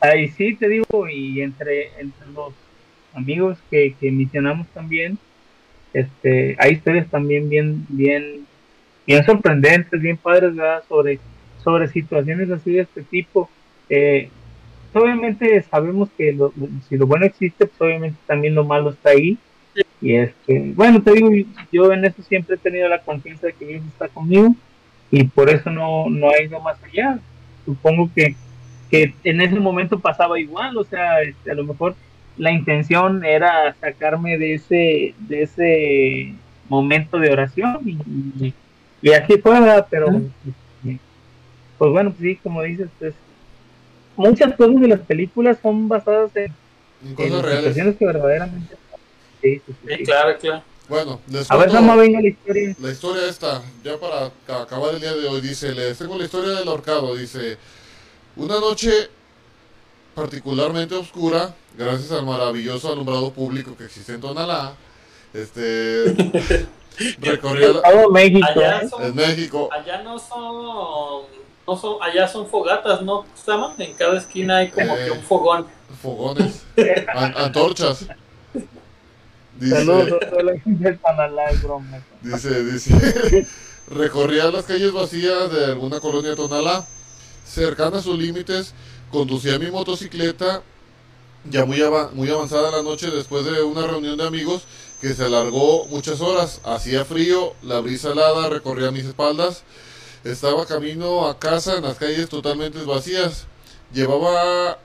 Ahí 0.00 0.28
sí 0.28 0.54
te 0.54 0.68
digo, 0.68 1.08
y 1.08 1.40
entre, 1.40 1.88
entre 1.98 2.26
los 2.34 2.52
amigos 3.14 3.58
que, 3.70 3.94
que 3.98 4.10
mencionamos 4.10 4.66
también, 4.68 5.18
este, 5.92 6.56
hay 6.58 6.72
historias 6.72 7.08
también 7.08 7.48
bien, 7.48 7.86
bien, 7.88 8.46
bien 9.06 9.24
sorprendentes, 9.24 10.00
bien 10.00 10.16
padres, 10.16 10.54
¿verdad? 10.54 10.82
Sobre, 10.88 11.18
sobre 11.62 11.88
situaciones 11.88 12.50
así 12.50 12.72
de 12.72 12.80
este 12.82 13.02
tipo. 13.02 13.48
Eh, 13.88 14.28
obviamente 14.92 15.62
sabemos 15.62 16.08
que 16.18 16.32
lo- 16.32 16.52
si 16.88 16.96
lo 16.96 17.06
bueno 17.06 17.24
existe, 17.26 17.66
pues 17.66 17.80
obviamente 17.80 18.18
también 18.26 18.54
lo 18.54 18.64
malo 18.64 18.90
está 18.90 19.10
ahí. 19.10 19.38
Y 20.00 20.14
este, 20.16 20.72
bueno, 20.74 21.02
te 21.02 21.12
digo, 21.12 21.30
yo 21.72 21.92
en 21.92 22.04
eso 22.04 22.22
siempre 22.22 22.56
he 22.56 22.58
tenido 22.58 22.88
la 22.88 23.00
confianza 23.00 23.46
de 23.46 23.54
que 23.54 23.64
Dios 23.64 23.82
está 23.86 24.08
conmigo 24.08 24.54
y 25.14 25.24
por 25.24 25.48
eso 25.50 25.70
no, 25.70 26.08
no 26.10 26.32
he 26.32 26.44
ido 26.44 26.60
más 26.60 26.76
allá. 26.82 27.18
Supongo 27.64 28.10
que, 28.14 28.34
que 28.90 29.14
en 29.24 29.40
ese 29.40 29.58
momento 29.60 29.98
pasaba 30.00 30.38
igual, 30.38 30.76
o 30.76 30.84
sea, 30.84 31.22
este, 31.22 31.50
a 31.50 31.54
lo 31.54 31.64
mejor 31.64 31.94
la 32.36 32.50
intención 32.50 33.24
era 33.24 33.74
sacarme 33.80 34.36
de 34.38 34.54
ese, 34.54 35.14
de 35.18 35.42
ese 35.42 36.34
momento 36.68 37.18
de 37.18 37.30
oración 37.30 37.78
y, 37.84 37.92
y, 38.44 38.54
y 39.02 39.12
así 39.12 39.38
fue, 39.38 39.52
¿verdad? 39.60 39.86
pero 39.88 40.08
este, 40.08 40.98
pues 41.78 41.90
bueno, 41.92 42.10
pues 42.10 42.20
sí, 42.22 42.36
como 42.42 42.62
dices, 42.62 42.88
pues 42.98 43.14
muchas 44.16 44.54
cosas 44.54 44.80
de 44.80 44.88
las 44.88 45.00
películas 45.00 45.58
son 45.62 45.88
basadas 45.88 46.34
en, 46.36 46.52
En 47.02 47.08
en 47.08 47.14
cosas 47.14 47.42
reales. 47.42 47.58
situaciones 47.60 47.96
que 47.96 48.06
verdaderamente 48.06 48.76
sí, 49.42 49.60
sí, 49.64 49.72
sí, 49.72 49.74
Sí, 49.88 49.94
sí. 49.98 50.04
claro, 50.04 50.38
claro. 50.38 50.62
Bueno, 50.88 51.20
les 51.30 51.50
A 51.50 51.56
ver, 51.56 51.70
Sama, 51.70 51.96
venga 51.96 52.20
la 52.20 52.28
historia. 52.28 52.76
la 52.78 52.90
historia 52.90 53.26
esta, 53.28 53.62
ya 53.82 53.98
para 53.98 54.30
ca- 54.46 54.62
acabar 54.62 54.94
el 54.94 55.00
día 55.00 55.14
de 55.14 55.26
hoy, 55.26 55.40
dice, 55.40 55.72
les 55.74 55.96
tengo 55.96 56.18
la 56.18 56.24
historia 56.24 56.50
del 56.58 56.68
ahorcado, 56.68 57.14
dice, 57.16 57.56
una 58.36 58.60
noche 58.60 59.08
particularmente 60.14 60.94
oscura, 60.94 61.54
gracias 61.76 62.12
al 62.12 62.26
maravilloso 62.26 62.92
alumbrado 62.92 63.32
público 63.32 63.74
que 63.76 63.84
existe 63.86 64.12
en 64.12 64.20
Tonalá, 64.20 64.74
este, 65.32 66.04
recorría 67.20 67.68
la- 67.68 67.82
Todo 67.82 68.10
México. 68.10 68.46
Allá 68.54 68.80
¿eh? 68.82 68.88
son, 68.88 69.02
en 69.04 69.14
México, 69.14 69.68
allá 69.72 70.02
no 70.02 70.18
son, 70.18 71.22
no 71.66 71.76
son, 71.78 71.96
allá 72.02 72.28
son 72.28 72.46
fogatas, 72.46 73.00
¿no? 73.00 73.24
En 73.78 73.94
cada 73.94 74.18
esquina 74.18 74.58
hay 74.58 74.70
como 74.70 74.94
Eh. 74.96 75.04
que 75.06 75.10
un 75.12 75.22
fogón. 75.22 75.66
fogones, 76.02 76.62
an- 77.14 77.34
antorchas. 77.38 78.06
Saludos 79.68 80.04
Dice, 80.06 80.16
a 80.16 80.30
toda 80.30 80.42
la 80.42 80.60
gente 80.60 80.90
de 80.90 80.96
Tonalá, 80.98 81.44
es 81.50 81.62
broma. 81.62 82.02
dice, 82.22 82.64
dice, 82.64 83.46
recorría 83.88 84.50
las 84.50 84.64
calles 84.64 84.92
vacías 84.92 85.52
de 85.52 85.66
alguna 85.66 86.00
colonia 86.00 86.30
de 86.30 86.36
Tonalá, 86.36 86.86
cercana 87.46 87.98
a 87.98 88.02
sus 88.02 88.18
límites, 88.18 88.74
conducía 89.10 89.58
mi 89.58 89.70
motocicleta, 89.70 90.62
ya 91.44 91.64
muy 91.66 91.80
avanzada 91.82 92.70
la 92.70 92.82
noche 92.82 93.10
después 93.10 93.44
de 93.44 93.62
una 93.62 93.86
reunión 93.86 94.16
de 94.16 94.26
amigos 94.26 94.62
que 95.00 95.12
se 95.14 95.24
alargó 95.24 95.86
muchas 95.86 96.20
horas, 96.20 96.60
hacía 96.64 97.04
frío, 97.04 97.52
la 97.62 97.80
brisa 97.80 98.12
helada 98.12 98.48
recorría 98.48 98.90
mis 98.90 99.04
espaldas, 99.04 99.62
estaba 100.24 100.64
camino 100.64 101.28
a 101.28 101.38
casa 101.38 101.76
en 101.76 101.82
las 101.84 101.98
calles 101.98 102.28
totalmente 102.30 102.82
vacías, 102.84 103.46
llevaba, 103.92 104.78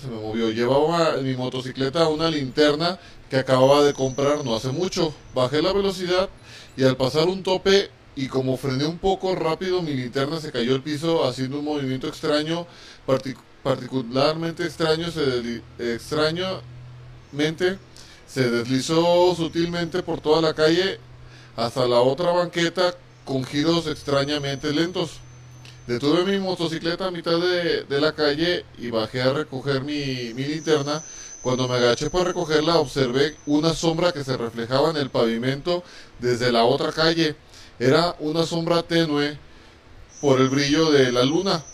se 0.00 0.08
me 0.08 0.20
movió, 0.20 0.50
llevaba 0.50 1.14
en 1.14 1.24
mi 1.24 1.36
motocicleta 1.36 2.08
una 2.08 2.28
linterna 2.28 2.98
que 3.30 3.36
acababa 3.36 3.84
de 3.84 3.94
comprar 3.94 4.44
no 4.44 4.56
hace 4.56 4.68
mucho, 4.68 5.14
bajé 5.34 5.62
la 5.62 5.72
velocidad 5.72 6.28
y 6.76 6.82
al 6.82 6.96
pasar 6.96 7.28
un 7.28 7.44
tope 7.44 7.88
y 8.16 8.26
como 8.26 8.56
frené 8.56 8.86
un 8.86 8.98
poco 8.98 9.36
rápido 9.36 9.82
mi 9.82 9.94
linterna 9.94 10.40
se 10.40 10.50
cayó 10.50 10.74
al 10.74 10.82
piso 10.82 11.24
haciendo 11.24 11.60
un 11.60 11.64
movimiento 11.64 12.08
extraño, 12.08 12.66
partic- 13.06 13.38
particularmente 13.62 14.66
extraño, 14.66 15.10
se 15.12 15.60
se 18.26 18.50
deslizó 18.50 19.34
sutilmente 19.36 20.02
por 20.02 20.20
toda 20.20 20.42
la 20.42 20.52
calle 20.52 20.98
hasta 21.56 21.86
la 21.86 22.00
otra 22.00 22.32
banqueta 22.32 22.94
con 23.24 23.44
giros 23.44 23.86
extrañamente 23.86 24.72
lentos. 24.72 25.20
Detuve 25.86 26.24
mi 26.24 26.38
motocicleta 26.38 27.06
a 27.06 27.10
mitad 27.10 27.38
de, 27.38 28.00
la 28.00 28.12
calle 28.12 28.64
y 28.78 28.90
bajé 28.90 29.22
a 29.22 29.32
recoger 29.32 29.82
mi 29.82 30.32
linterna. 30.32 31.02
Cuando 31.42 31.66
me 31.68 31.76
agaché 31.76 32.10
para 32.10 32.24
recogerla 32.24 32.78
observé 32.78 33.36
una 33.46 33.72
sombra 33.72 34.12
que 34.12 34.24
se 34.24 34.36
reflejaba 34.36 34.90
en 34.90 34.96
el 34.96 35.08
pavimento 35.08 35.82
desde 36.18 36.52
la 36.52 36.64
otra 36.64 36.92
calle. 36.92 37.34
Era 37.78 38.14
una 38.18 38.44
sombra 38.44 38.82
tenue 38.82 39.38
por 40.20 40.38
el 40.40 40.50
brillo 40.50 40.90
de 40.90 41.10
la 41.10 41.24
luna. 41.24 41.64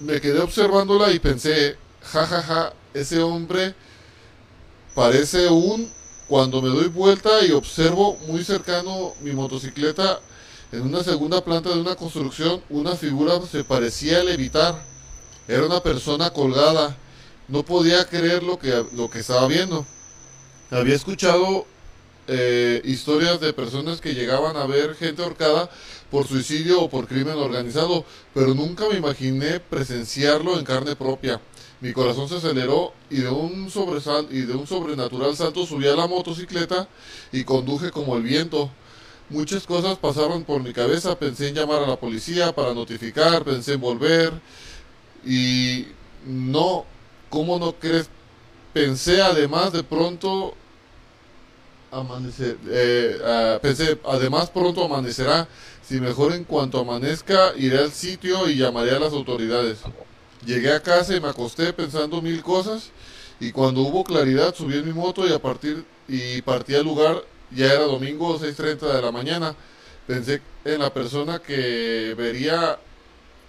Me 0.00 0.20
quedé 0.20 0.40
observándola 0.40 1.12
y 1.12 1.20
pensé, 1.20 1.76
jajaja, 2.02 2.42
ja, 2.42 2.54
ja, 2.54 2.72
ese 2.92 3.22
hombre 3.22 3.74
parece 4.94 5.48
un... 5.48 5.94
Cuando 6.28 6.60
me 6.60 6.68
doy 6.70 6.88
vuelta 6.88 7.44
y 7.44 7.52
observo 7.52 8.16
muy 8.26 8.42
cercano 8.42 9.12
mi 9.20 9.30
motocicleta 9.30 10.18
en 10.72 10.82
una 10.82 11.04
segunda 11.04 11.40
planta 11.44 11.70
de 11.70 11.80
una 11.80 11.94
construcción, 11.94 12.60
una 12.68 12.96
figura 12.96 13.40
se 13.48 13.62
parecía 13.62 14.24
levitar. 14.24 14.84
Era 15.46 15.66
una 15.66 15.80
persona 15.80 16.30
colgada. 16.30 16.96
No 17.48 17.64
podía 17.64 18.04
creer 18.06 18.42
lo 18.42 18.58
que, 18.58 18.84
lo 18.92 19.08
que 19.10 19.20
estaba 19.20 19.46
viendo. 19.46 19.86
Había 20.70 20.94
escuchado 20.94 21.66
eh, 22.28 22.82
historias 22.84 23.40
de 23.40 23.52
personas 23.52 24.00
que 24.00 24.14
llegaban 24.14 24.56
a 24.56 24.66
ver 24.66 24.96
gente 24.96 25.22
ahorcada 25.22 25.70
por 26.10 26.26
suicidio 26.26 26.82
o 26.82 26.90
por 26.90 27.06
crimen 27.06 27.36
organizado, 27.36 28.04
pero 28.34 28.54
nunca 28.54 28.88
me 28.88 28.96
imaginé 28.96 29.60
presenciarlo 29.60 30.58
en 30.58 30.64
carne 30.64 30.96
propia. 30.96 31.40
Mi 31.80 31.92
corazón 31.92 32.28
se 32.28 32.36
aceleró 32.36 32.94
y 33.10 33.18
de 33.18 33.28
un 33.28 33.70
sobresal 33.70 34.26
y 34.30 34.40
de 34.40 34.54
un 34.54 34.66
sobrenatural 34.66 35.36
salto 35.36 35.66
subí 35.66 35.86
a 35.86 35.94
la 35.94 36.06
motocicleta 36.06 36.88
y 37.32 37.44
conduje 37.44 37.90
como 37.90 38.16
el 38.16 38.22
viento. 38.22 38.70
Muchas 39.28 39.66
cosas 39.66 39.98
pasaron 39.98 40.44
por 40.44 40.62
mi 40.62 40.72
cabeza, 40.72 41.18
pensé 41.18 41.48
en 41.48 41.54
llamar 41.54 41.82
a 41.82 41.86
la 41.86 42.00
policía 42.00 42.54
para 42.54 42.74
notificar, 42.74 43.44
pensé 43.44 43.74
en 43.74 43.80
volver 43.80 44.32
y 45.24 45.86
no, 46.24 46.86
¿cómo 47.36 47.58
no 47.58 47.72
crees? 47.72 48.08
Pensé 48.72 49.20
además 49.20 49.70
de 49.70 49.82
pronto 49.82 50.54
amanecer, 51.90 52.56
eh, 52.66 53.18
ah, 53.22 53.58
pensé 53.60 53.98
además 54.06 54.48
pronto 54.48 54.82
amanecerá, 54.82 55.46
si 55.86 56.00
mejor 56.00 56.32
en 56.32 56.44
cuanto 56.44 56.78
amanezca 56.78 57.52
iré 57.58 57.78
al 57.78 57.92
sitio 57.92 58.48
y 58.48 58.56
llamaré 58.56 58.92
a 58.92 59.00
las 59.00 59.12
autoridades. 59.12 59.80
Llegué 60.46 60.72
a 60.72 60.82
casa 60.82 61.14
y 61.14 61.20
me 61.20 61.28
acosté 61.28 61.74
pensando 61.74 62.22
mil 62.22 62.42
cosas 62.42 62.88
y 63.38 63.52
cuando 63.52 63.82
hubo 63.82 64.02
claridad 64.02 64.54
subí 64.54 64.78
en 64.78 64.86
mi 64.86 64.94
moto 64.94 65.28
y 65.28 65.32
a 65.34 65.38
partir 65.38 65.84
y 66.08 66.40
partí 66.40 66.74
al 66.74 66.84
lugar 66.84 67.22
ya 67.50 67.66
era 67.66 67.82
domingo 67.82 68.40
6.30 68.40 68.94
de 68.94 69.02
la 69.02 69.12
mañana. 69.12 69.54
Pensé 70.06 70.40
en 70.64 70.80
la 70.80 70.90
persona 70.90 71.38
que 71.40 72.14
vería 72.16 72.78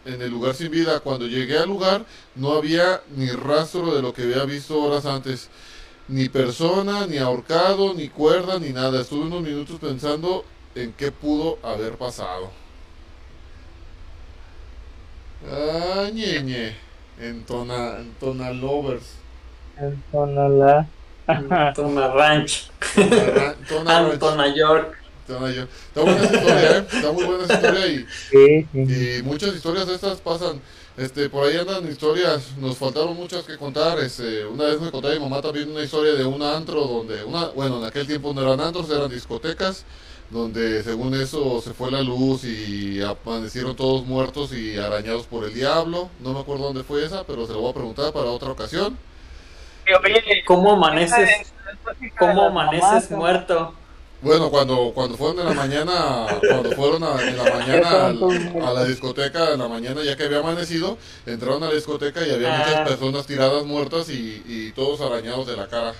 en 0.08 0.22
el 0.22 0.32
lugar 0.32 0.56
sin 0.56 0.72
vida. 0.72 1.00
Cuando 1.00 1.28
llegué 1.28 1.58
al 1.58 1.68
lugar 1.68 2.06
no 2.36 2.54
había 2.54 3.02
ni 3.16 3.30
rastro 3.30 3.96
de 3.96 4.02
lo 4.02 4.14
que 4.14 4.24
había 4.24 4.46
visto 4.46 4.82
horas 4.82 5.06
antes. 5.06 5.50
Ni 6.08 6.30
persona, 6.30 7.06
ni 7.06 7.18
ahorcado, 7.18 7.94
ni 7.94 8.08
cuerda, 8.08 8.60
ni 8.60 8.70
nada. 8.70 9.02
Estuve 9.02 9.26
unos 9.26 9.42
minutos 9.42 9.78
pensando 9.80 10.46
en 10.74 10.94
qué 10.94 11.12
pudo 11.12 11.60
haber 11.64 11.98
pasado. 11.98 12.50
Ah, 15.52 16.10
ñeñe. 16.14 16.76
En 17.20 17.44
Tona, 17.44 17.98
en 18.00 18.14
Tona 18.14 18.52
Lovers. 18.52 19.16
En 19.78 20.02
Tonalá. 20.12 20.88
Tona 21.76 22.08
Ranch, 22.14 22.70
Tona, 22.96 23.54
Tona 23.68 24.02
Ranch. 24.02 24.14
Antona 24.14 24.56
York. 24.56 25.07
Tona 25.28 25.52
Yo- 25.52 25.64
Está 25.64 26.02
buena 26.02 26.24
esa 26.24 26.36
historia, 26.36 26.78
¿eh? 26.78 26.86
Está 26.92 27.12
muy 27.12 27.24
buena 27.26 27.44
esa 27.44 27.54
historia 27.56 27.88
y, 27.88 28.06
Sí, 28.32 28.68
sí. 28.72 29.18
y 29.20 29.24
muchas 29.24 29.56
historias 29.56 29.88
de 29.88 29.96
estas 29.96 30.20
pasan. 30.22 30.62
Este, 30.98 31.30
por 31.30 31.46
ahí 31.48 31.56
andan 31.58 31.88
historias, 31.88 32.58
nos 32.58 32.78
faltaron 32.78 33.16
muchas 33.16 33.44
que 33.44 33.58
contar. 33.58 34.00
Este, 34.00 34.46
una 34.46 34.64
vez 34.66 34.82
me 34.82 34.90
contaba 34.90 35.14
mi 35.14 35.20
mamá 35.20 35.42
también 35.42 35.70
una 35.70 35.84
historia 35.84 36.14
de 36.14 36.26
un 36.26 36.42
antro 36.42 36.82
donde, 36.86 37.24
una, 37.24 37.48
bueno, 37.50 37.78
en 37.78 37.86
aquel 37.86 38.08
tiempo 38.08 38.34
no 38.34 38.42
eran 38.42 38.60
antros, 38.62 38.90
eran 38.90 39.08
discotecas, 39.10 39.86
donde 40.32 40.82
según 40.84 41.14
eso 41.14 41.62
se 41.62 41.74
fue 41.74 41.92
la 41.92 42.02
luz 42.02 42.44
y 42.46 43.00
amanecieron 43.02 43.76
todos 43.76 44.06
muertos 44.08 44.52
y 44.54 44.78
arañados 44.80 45.28
por 45.28 45.44
el 45.44 45.54
diablo. 45.54 46.10
No 46.20 46.34
me 46.34 46.40
acuerdo 46.40 46.64
dónde 46.64 46.84
fue 46.84 47.06
esa, 47.06 47.24
pero 47.26 47.46
se 47.46 47.54
lo 47.54 47.62
voy 47.62 47.72
a 47.72 47.74
preguntar 47.76 48.12
para 48.12 48.32
otra 48.32 48.50
ocasión. 48.50 48.98
¿Cómo 50.46 50.74
amaneces, 50.74 51.54
cómo 52.18 52.42
amaneces 52.48 53.12
muerto? 53.12 53.74
Bueno, 54.20 54.50
cuando, 54.50 54.92
cuando 54.96 55.16
fueron 55.16 55.40
en 55.40 55.46
la 55.46 55.54
mañana, 55.54 56.26
cuando 56.50 56.72
fueron 56.72 57.04
a- 57.04 57.22
en 57.22 57.38
la 57.38 57.44
mañana 57.44 58.08
al- 58.08 58.64
a 58.64 58.74
la 58.74 58.84
discoteca, 58.86 59.54
en 59.54 59.60
la 59.60 59.68
mañana 59.68 60.04
ya 60.04 60.16
que 60.18 60.24
había 60.24 60.40
amanecido, 60.40 60.98
entraron 61.28 61.64
a 61.64 61.68
la 61.68 61.74
discoteca 61.76 62.26
y 62.26 62.32
había 62.32 62.54
Ah. 62.54 62.58
muchas 62.58 62.88
personas 62.90 63.28
tiradas 63.28 63.64
muertas 63.66 64.10
y, 64.10 64.42
y 64.48 64.72
todos 64.72 65.02
arañados 65.02 65.46
de 65.46 65.56
la 65.56 65.68
cara. 65.68 65.94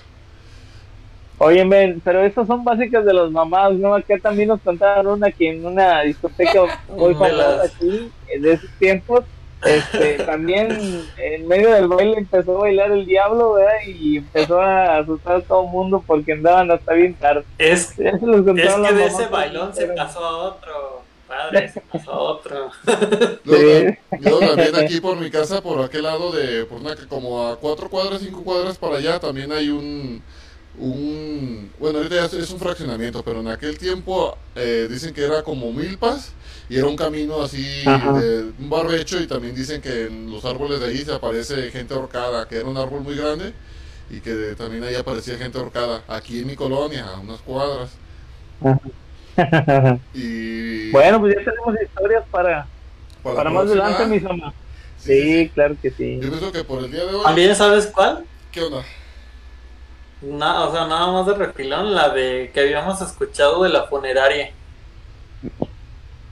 Oye, 1.40 1.64
men, 1.64 2.02
pero 2.04 2.24
esas 2.26 2.48
son 2.48 2.64
básicas 2.64 3.06
de 3.06 3.14
las 3.14 3.30
mamás, 3.30 3.74
¿no? 3.74 3.94
Acá 3.94 4.18
también 4.18 4.48
nos 4.48 4.62
contaron 4.62 5.06
una 5.20 5.32
que 5.32 5.52
en 5.52 5.64
una 5.64 6.02
discoteca 6.02 6.62
muy 6.90 7.14
famosa 7.14 7.62
aquí, 7.66 8.12
de 8.42 8.54
esos 8.54 8.70
tiempos, 8.80 9.26
este, 9.68 10.24
también 10.24 11.06
en 11.18 11.48
medio 11.48 11.72
del 11.72 11.88
baile 11.88 12.18
empezó 12.18 12.58
a 12.58 12.62
bailar 12.62 12.92
el 12.92 13.06
diablo, 13.06 13.54
¿verdad? 13.54 13.74
Y 13.88 14.18
empezó 14.18 14.60
a 14.62 14.98
asustar 14.98 15.38
a 15.38 15.42
todo 15.42 15.64
el 15.66 15.70
mundo 15.70 16.04
porque 16.06 16.34
andaban 16.34 16.72
hasta 16.72 16.94
bien 16.94 17.14
tarde. 17.16 17.44
Es, 17.58 17.92
es 18.00 18.20
que 18.20 18.94
de 18.94 19.06
ese 19.06 19.28
bailón 19.28 19.74
se 19.74 19.88
pasó 19.88 20.20
a 20.26 20.38
otro. 20.38 21.02
Padre, 21.28 21.68
se 21.70 21.82
pasó 21.82 22.12
a 22.12 22.20
otro. 22.20 22.72
Luego, 23.44 23.90
Sí. 23.90 24.20
luego 24.22 24.40
también 24.40 24.76
aquí 24.78 25.02
por 25.02 25.18
mi 25.18 25.30
casa, 25.30 25.62
por 25.62 25.82
aquel 25.84 26.04
lado 26.04 26.32
de, 26.32 26.64
por 26.66 26.80
una, 26.80 26.96
como 27.10 27.46
a 27.48 27.58
cuatro 27.58 27.90
cuadras, 27.90 28.22
cinco 28.22 28.44
cuadras 28.44 28.78
para 28.78 28.96
allá, 28.96 29.20
también 29.20 29.52
hay 29.52 29.68
un, 29.70 30.22
un, 30.80 31.70
bueno, 31.80 31.98
ahorita 31.98 32.26
es 32.26 32.50
un 32.52 32.60
fraccionamiento, 32.60 33.24
pero 33.24 33.42
en 33.42 33.50
aquel 33.50 33.78
tiempo 33.78 34.38
eh, 34.56 34.88
dicen 34.90 35.14
que 35.14 35.26
era 35.26 35.44
como 35.44 35.72
milpas 35.74 36.32
y 36.70 36.78
era 36.78 36.88
un 36.88 36.96
camino 36.96 37.42
así, 37.42 38.10
de 38.10 38.52
un 38.60 38.70
barbecho 38.70 39.20
y 39.22 39.28
también 39.28 39.56
dicen 39.56 39.82
que 39.82 40.06
en 40.08 40.32
los 40.32 40.46
árboles 40.46 40.80
de 40.80 40.88
ahí 40.88 40.98
se 41.06 41.14
aparece 41.14 41.72
gente 41.72 41.94
ahorcada, 41.94 42.48
que 42.48 42.58
era 42.58 42.68
un 42.70 42.78
árbol 42.78 43.02
muy 43.02 43.16
grande 43.16 43.54
y 44.10 44.22
que 44.22 44.56
también 44.58 44.84
ahí 44.84 44.96
aparecía 44.96 45.38
gente 45.38 45.58
ahorcada, 45.58 46.04
aquí 46.08 46.40
en 46.40 46.48
mi 46.48 46.56
colonia, 46.56 47.08
a 47.08 47.20
unas 47.20 47.42
cuadras. 47.42 47.92
Y 50.14 50.92
bueno, 50.92 51.20
pues 51.20 51.36
ya 51.36 51.44
tenemos 51.44 51.76
historias 51.82 52.24
para, 52.32 52.72
para 53.24 53.50
más 53.52 53.66
adelante, 53.68 54.06
mis 54.06 54.24
mamás. 54.24 54.54
Sí, 54.98 55.14
sí, 55.14 55.22
Sí, 55.24 55.46
sí. 55.46 55.52
claro 55.54 55.76
que 55.82 55.92
sí. 55.92 56.20
Yo 56.22 56.30
pienso 56.30 56.52
que 56.52 56.64
por 56.64 56.84
el 56.84 56.92
día 56.92 57.06
de 57.06 57.14
hoy, 57.16 57.24
También, 57.26 57.56
¿sabes 57.56 57.92
cuál? 57.94 58.28
¿qué 58.52 58.62
onda? 58.64 58.84
Na- 60.20 60.66
o 60.68 60.72
sea, 60.72 60.88
nada 60.88 61.12
más 61.12 61.26
de 61.28 61.34
refilón, 61.36 61.94
la 61.94 62.10
de 62.10 62.52
que 62.54 62.62
habíamos 62.62 63.02
escuchado 63.02 63.64
de 63.64 63.70
la 63.70 63.88
funeraria, 63.88 64.50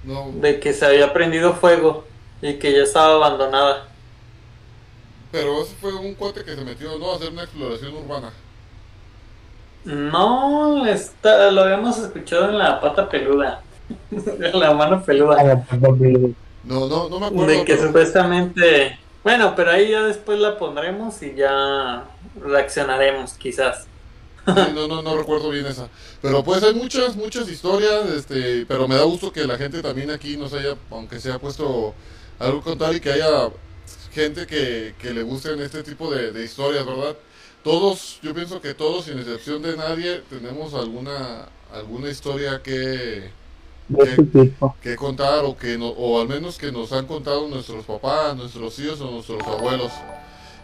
No, 0.05 0.31
de 0.33 0.59
que 0.59 0.71
se 0.73 0.85
había 0.85 1.11
prendido 1.13 1.53
fuego 1.53 2.05
y 2.41 2.53
que 2.55 2.71
ya 2.71 2.83
estaba 2.83 3.15
abandonada. 3.15 3.87
pero 5.31 5.61
ese 5.63 5.75
fue 5.75 5.93
un 5.95 6.13
cuate 6.15 6.43
que 6.43 6.55
se 6.55 6.63
metió, 6.63 6.97
¿no? 6.99 7.11
A 7.11 7.15
hacer 7.15 7.31
una 7.31 7.43
exploración 7.43 7.93
urbana. 7.95 8.31
No, 9.83 10.85
está, 10.87 11.51
lo 11.51 11.61
habíamos 11.63 11.97
escuchado 11.99 12.49
en 12.49 12.57
la 12.57 12.79
pata 12.81 13.07
peluda, 13.07 13.61
en 14.11 14.59
la 14.59 14.73
mano 14.73 15.03
peluda. 15.03 15.63
No, 16.63 16.87
no, 16.87 17.09
no 17.09 17.19
me 17.19 17.25
acuerdo. 17.27 17.45
De 17.47 17.65
que 17.65 17.75
pero- 17.75 17.87
supuestamente. 17.87 18.99
Bueno, 19.23 19.53
pero 19.55 19.71
ahí 19.71 19.89
ya 19.89 20.03
después 20.03 20.37
la 20.39 20.57
pondremos 20.57 21.21
y 21.23 21.33
ya 21.35 22.05
reaccionaremos, 22.39 23.33
quizás. 23.33 23.87
Sí, 24.53 24.61
no, 24.73 24.87
no, 24.87 25.01
no 25.01 25.17
recuerdo 25.17 25.49
bien 25.49 25.65
esa. 25.65 25.89
Pero 26.21 26.43
pues 26.43 26.63
hay 26.63 26.73
muchas, 26.73 27.15
muchas 27.15 27.49
historias, 27.49 28.09
este, 28.09 28.65
pero 28.65 28.87
me 28.87 28.95
da 28.95 29.03
gusto 29.03 29.31
que 29.31 29.45
la 29.45 29.57
gente 29.57 29.81
también 29.81 30.11
aquí 30.11 30.37
nos 30.37 30.53
haya, 30.53 30.75
aunque 30.91 31.19
se 31.19 31.29
haya 31.29 31.39
puesto 31.39 31.95
algo 32.39 32.61
contar 32.61 32.95
y 32.95 32.99
que 32.99 33.11
haya 33.11 33.49
gente 34.11 34.45
que, 34.47 34.95
que 34.99 35.13
le 35.13 35.23
gusten 35.23 35.59
este 35.61 35.83
tipo 35.83 36.13
de, 36.13 36.31
de 36.31 36.43
historias, 36.43 36.85
¿verdad? 36.85 37.17
Todos, 37.63 38.19
yo 38.21 38.33
pienso 38.33 38.61
que 38.61 38.73
todos, 38.75 39.05
sin 39.05 39.17
excepción 39.19 39.61
de 39.61 39.75
nadie, 39.75 40.21
tenemos 40.29 40.73
alguna, 40.73 41.49
alguna 41.71 42.09
historia 42.09 42.61
que, 42.63 43.31
este 43.97 44.55
que 44.81 44.95
contar 44.95 45.45
o 45.45 45.57
que 45.57 45.77
no, 45.77 45.89
o 45.89 46.21
al 46.21 46.27
menos 46.27 46.57
que 46.57 46.71
nos 46.71 46.91
han 46.93 47.07
contado 47.07 47.47
nuestros 47.47 47.85
papás, 47.85 48.35
nuestros 48.35 48.77
hijos 48.79 49.01
o 49.01 49.11
nuestros 49.11 49.47
abuelos. 49.47 50.03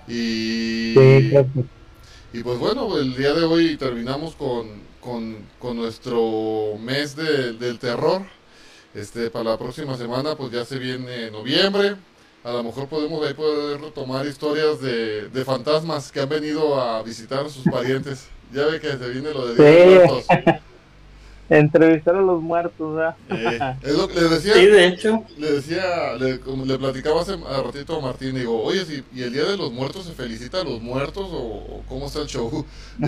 Y, 0.07 0.93
Sí, 0.93 1.27
claro 1.29 1.49
que 1.53 1.80
y 2.33 2.43
pues 2.43 2.59
bueno, 2.59 2.97
el 2.97 3.15
día 3.15 3.33
de 3.33 3.43
hoy 3.43 3.75
terminamos 3.77 4.35
con, 4.35 4.67
con, 5.01 5.37
con 5.59 5.75
nuestro 5.77 6.77
mes 6.79 7.15
de- 7.15 7.53
del 7.53 7.77
terror. 7.79 8.21
Este, 8.93 9.29
para 9.29 9.51
la 9.51 9.57
próxima 9.57 9.97
semana 9.97 10.35
pues 10.35 10.51
ya 10.51 10.65
se 10.65 10.77
viene 10.79 11.31
noviembre. 11.31 11.95
A 12.43 12.51
lo 12.53 12.63
mejor 12.63 12.87
podemos 12.87 13.25
ahí 13.25 13.33
poder 13.33 13.79
retomar 13.79 14.25
historias 14.25 14.81
de, 14.81 15.29
de 15.29 15.45
fantasmas 15.45 16.11
que 16.11 16.19
han 16.21 16.29
venido 16.29 16.81
a 16.81 17.01
visitar 17.03 17.45
a 17.45 17.49
sus 17.49 17.63
parientes. 17.65 18.27
Ya 18.53 18.65
ve 18.65 18.79
que 18.79 18.91
se 18.97 19.09
viene 19.09 19.33
lo 19.33 19.47
de 19.47 19.55
Día 19.55 19.65
de 19.65 20.01
Sí. 20.01 20.07
Muertos. 20.07 20.25
Entrevistar 21.51 22.15
a 22.15 22.21
los 22.21 22.41
muertos, 22.41 22.95
¿verdad? 22.95 23.17
Eh, 23.29 23.63
es 23.81 23.95
lo 23.95 24.07
que 24.07 24.21
le 24.21 24.29
decía. 24.29 24.53
Sí, 24.53 24.65
de 24.67 24.87
hecho. 24.87 25.25
Le 25.37 25.51
decía, 25.53 26.15
le, 26.19 26.39
como 26.41 26.65
le 26.65 26.77
platicaba 26.77 27.21
hace 27.21 27.33
a 27.33 27.61
ratito 27.63 27.97
a 27.97 28.01
Martín, 28.01 28.35
digo, 28.35 28.61
oye, 28.63 28.85
si, 28.85 29.03
¿y 29.11 29.23
el 29.23 29.33
Día 29.33 29.45
de 29.45 29.57
los 29.57 29.71
Muertos 29.71 30.05
se 30.05 30.13
felicita 30.13 30.61
a 30.61 30.63
los 30.63 30.81
muertos 30.81 31.27
o, 31.31 31.37
o 31.79 31.83
cómo 31.87 32.07
está 32.07 32.21
el 32.21 32.27
show? 32.27 32.65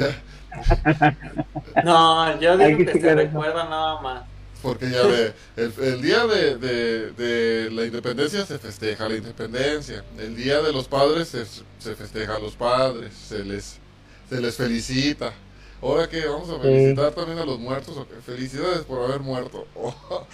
No, 1.82 2.40
yo 2.40 2.58
Hay 2.58 2.74
digo 2.74 2.86
que 2.86 3.00
que 3.00 3.00
se 3.00 3.16
recuerda 3.16 3.66
nada 3.70 4.02
más. 4.02 4.24
porque 4.62 4.90
ya 4.90 5.04
ve, 5.06 5.34
el, 5.58 5.74
el 5.82 6.02
día 6.02 6.26
de, 6.26 6.58
de- 6.58 7.12
de 7.12 7.70
la 7.72 7.86
independencia 7.86 8.46
se 8.46 8.60
festeja 8.60 9.10
la 9.10 9.16
independencia, 9.18 10.06
el 10.18 10.36
Día 10.38 10.62
de 10.62 10.72
los 10.72 10.88
Padres 10.88 11.30
se, 11.30 11.46
se 11.80 11.96
festeja 11.96 12.36
a 12.38 12.40
los 12.40 12.56
padres, 12.56 13.14
se 13.14 13.44
les, 13.44 13.82
se 14.30 14.40
les 14.42 14.56
felicita. 14.56 15.34
Ahora 15.84 16.08
que 16.08 16.26
vamos 16.26 16.50
a 16.50 16.60
felicitar 16.60 17.12
también 17.12 17.40
a 17.40 17.46
los 17.46 17.60
muertos, 17.60 17.94
felicidades 18.26 18.84
por 18.86 19.04
haber 19.04 19.20
muerto. 19.20 19.68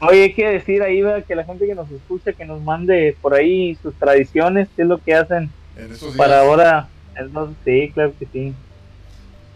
Oye, 0.00 0.24
hay 0.24 0.34
que 0.34 0.48
decir 0.48 0.82
ahí 0.82 1.00
¿verdad? 1.00 1.24
que 1.24 1.36
la 1.36 1.44
gente 1.44 1.64
que 1.66 1.74
nos 1.76 1.88
escucha, 1.90 2.32
que 2.32 2.44
nos 2.44 2.60
mande 2.60 3.16
por 3.22 3.34
ahí 3.34 3.76
sus 3.82 3.94
tradiciones, 3.94 4.68
qué 4.74 4.82
es 4.82 4.88
lo 4.88 4.98
que 4.98 5.14
hacen 5.14 5.50
en 5.76 5.92
esos 5.92 6.08
días. 6.08 6.16
para 6.16 6.40
ahora. 6.40 6.88
Entonces, 7.14 7.56
sí, 7.64 7.90
claro 7.94 8.12
que 8.18 8.26
sí. 8.32 8.54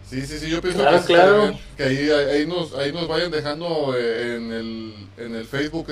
Sí, 0.08 0.20
sí, 0.26 0.38
sí, 0.38 0.50
yo 0.50 0.60
pienso 0.60 0.80
Claro, 0.80 1.00
que, 1.00 1.14
claro. 1.14 1.58
que 1.76 1.82
ahí, 1.82 2.46
nos, 2.46 2.74
ahí 2.74 2.92
nos 2.92 3.08
vayan 3.08 3.30
dejando 3.30 3.94
eh, 3.96 4.36
en, 4.36 4.52
el, 4.52 4.94
en 5.16 5.34
el 5.34 5.46
Facebook 5.46 5.88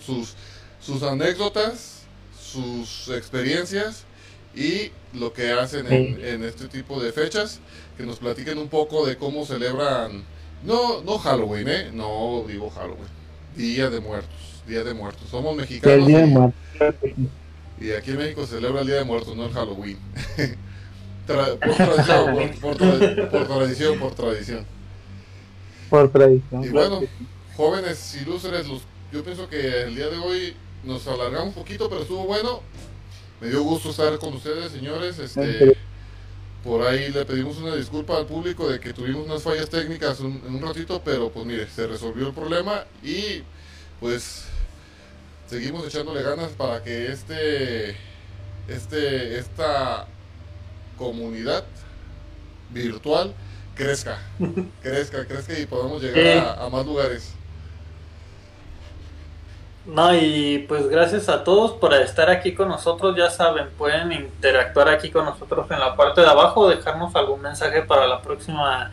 sus, 0.00 0.34
sus 0.80 1.02
anécdotas, 1.02 2.02
sus 2.40 3.08
experiencias 3.10 4.04
y 4.54 4.90
lo 5.18 5.32
que 5.32 5.52
hacen 5.52 5.86
en, 5.86 6.24
en 6.24 6.44
este 6.44 6.68
tipo 6.68 7.00
de 7.02 7.12
fechas, 7.12 7.60
que 7.96 8.04
nos 8.04 8.18
platiquen 8.18 8.58
un 8.58 8.68
poco 8.68 9.06
de 9.06 9.16
cómo 9.16 9.44
celebran, 9.46 10.24
no, 10.64 11.02
no 11.02 11.18
Halloween, 11.18 11.68
¿eh? 11.68 11.90
no 11.92 12.44
digo 12.48 12.70
Halloween, 12.70 13.08
Día 13.56 13.90
de 13.90 14.00
Muertos, 14.00 14.62
Día 14.66 14.84
de 14.84 14.94
Muertos, 14.94 15.28
somos 15.30 15.56
mexicanos 15.56 16.06
día 16.06 16.18
de 16.18 16.26
y- 17.80 17.86
y 17.86 17.92
aquí 17.92 18.10
en 18.10 18.18
México 18.18 18.42
se 18.46 18.56
celebra 18.56 18.82
el 18.82 18.86
Día 18.86 18.96
de 18.96 19.04
Muertos, 19.04 19.36
no 19.36 19.46
el 19.46 19.52
Halloween. 19.52 19.98
Tra- 21.26 21.58
por 21.58 21.74
tradición, 21.76 22.34
por, 22.60 22.76
por 22.76 22.76
tra- 22.78 23.30
por 23.30 23.46
tradición, 23.46 23.98
por 23.98 24.14
tradición. 24.14 24.66
Por 25.88 26.10
tradición. 26.10 26.64
Y 26.64 26.68
bueno, 26.68 27.00
jóvenes 27.56 28.16
ilustres, 28.20 28.66
los, 28.68 28.82
yo 29.12 29.22
pienso 29.24 29.48
que 29.48 29.82
el 29.82 29.94
día 29.94 30.08
de 30.08 30.18
hoy 30.18 30.54
nos 30.84 31.06
alargamos 31.06 31.48
un 31.48 31.54
poquito, 31.54 31.88
pero 31.88 32.02
estuvo 32.02 32.24
bueno. 32.24 32.60
Me 33.40 33.48
dio 33.48 33.62
gusto 33.62 33.90
estar 33.90 34.18
con 34.18 34.34
ustedes, 34.34 34.72
señores. 34.72 35.18
Este, 35.18 35.76
por 36.62 36.86
ahí 36.86 37.10
le 37.10 37.24
pedimos 37.24 37.56
una 37.58 37.74
disculpa 37.74 38.16
al 38.16 38.26
público 38.26 38.68
de 38.68 38.78
que 38.80 38.92
tuvimos 38.92 39.26
unas 39.26 39.42
fallas 39.42 39.70
técnicas 39.70 40.20
un, 40.20 40.42
en 40.46 40.54
un 40.56 40.62
ratito, 40.62 41.00
pero 41.02 41.30
pues 41.30 41.46
mire, 41.46 41.66
se 41.68 41.86
resolvió 41.86 42.26
el 42.26 42.34
problema 42.34 42.84
y 43.02 43.42
pues 43.98 44.44
seguimos 45.48 45.86
echándole 45.86 46.22
ganas 46.22 46.50
para 46.50 46.82
que 46.82 47.10
este, 47.10 47.96
este, 48.68 49.38
esta 49.38 50.06
comunidad 50.98 51.64
virtual 52.70 53.34
crezca, 53.74 54.18
crezca, 54.82 55.26
crezca 55.26 55.58
y 55.58 55.64
podamos 55.64 56.02
llegar 56.02 56.46
a, 56.46 56.66
a 56.66 56.68
más 56.68 56.84
lugares. 56.84 57.32
No, 59.90 60.14
y 60.14 60.66
pues 60.68 60.88
gracias 60.88 61.28
a 61.28 61.42
todos 61.42 61.72
por 61.72 61.92
estar 61.94 62.30
aquí 62.30 62.54
con 62.54 62.68
nosotros. 62.68 63.16
Ya 63.16 63.28
saben, 63.28 63.68
pueden 63.76 64.12
interactuar 64.12 64.88
aquí 64.88 65.10
con 65.10 65.24
nosotros 65.24 65.68
en 65.70 65.80
la 65.80 65.96
parte 65.96 66.20
de 66.20 66.28
abajo, 66.28 66.68
dejarnos 66.68 67.14
algún 67.16 67.42
mensaje 67.42 67.82
para 67.82 68.06
la 68.06 68.22
próxima 68.22 68.92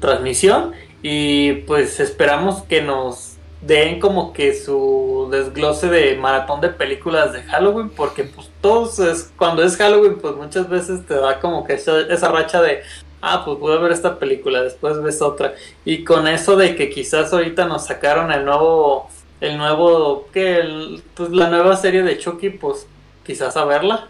transmisión. 0.00 0.72
Y 1.02 1.52
pues 1.66 2.00
esperamos 2.00 2.62
que 2.62 2.80
nos 2.80 3.36
den 3.60 4.00
como 4.00 4.32
que 4.32 4.54
su 4.54 5.28
desglose 5.30 5.88
de 5.88 6.16
maratón 6.16 6.62
de 6.62 6.70
películas 6.70 7.34
de 7.34 7.42
Halloween, 7.42 7.90
porque 7.90 8.24
pues 8.24 8.50
todos 8.62 8.98
es, 9.00 9.30
cuando 9.36 9.62
es 9.62 9.76
Halloween, 9.76 10.18
pues 10.18 10.34
muchas 10.34 10.66
veces 10.68 11.06
te 11.06 11.14
da 11.14 11.40
como 11.40 11.64
que 11.64 11.74
esa, 11.74 12.00
esa 12.00 12.28
racha 12.28 12.62
de, 12.62 12.82
ah, 13.20 13.42
pues 13.44 13.58
voy 13.58 13.76
a 13.76 13.80
ver 13.80 13.92
esta 13.92 14.18
película, 14.18 14.62
después 14.62 15.00
ves 15.02 15.20
otra. 15.20 15.54
Y 15.84 16.04
con 16.04 16.26
eso 16.26 16.56
de 16.56 16.74
que 16.74 16.88
quizás 16.88 17.34
ahorita 17.34 17.66
nos 17.66 17.84
sacaron 17.84 18.32
el 18.32 18.46
nuevo 18.46 19.10
el 19.42 19.58
nuevo, 19.58 20.28
que 20.32 20.60
el, 20.60 21.02
pues 21.14 21.30
la 21.30 21.50
nueva 21.50 21.74
serie 21.74 22.04
de 22.04 22.16
Chucky, 22.16 22.50
pues 22.50 22.86
quizás 23.26 23.56
a 23.56 23.64
verla. 23.64 24.06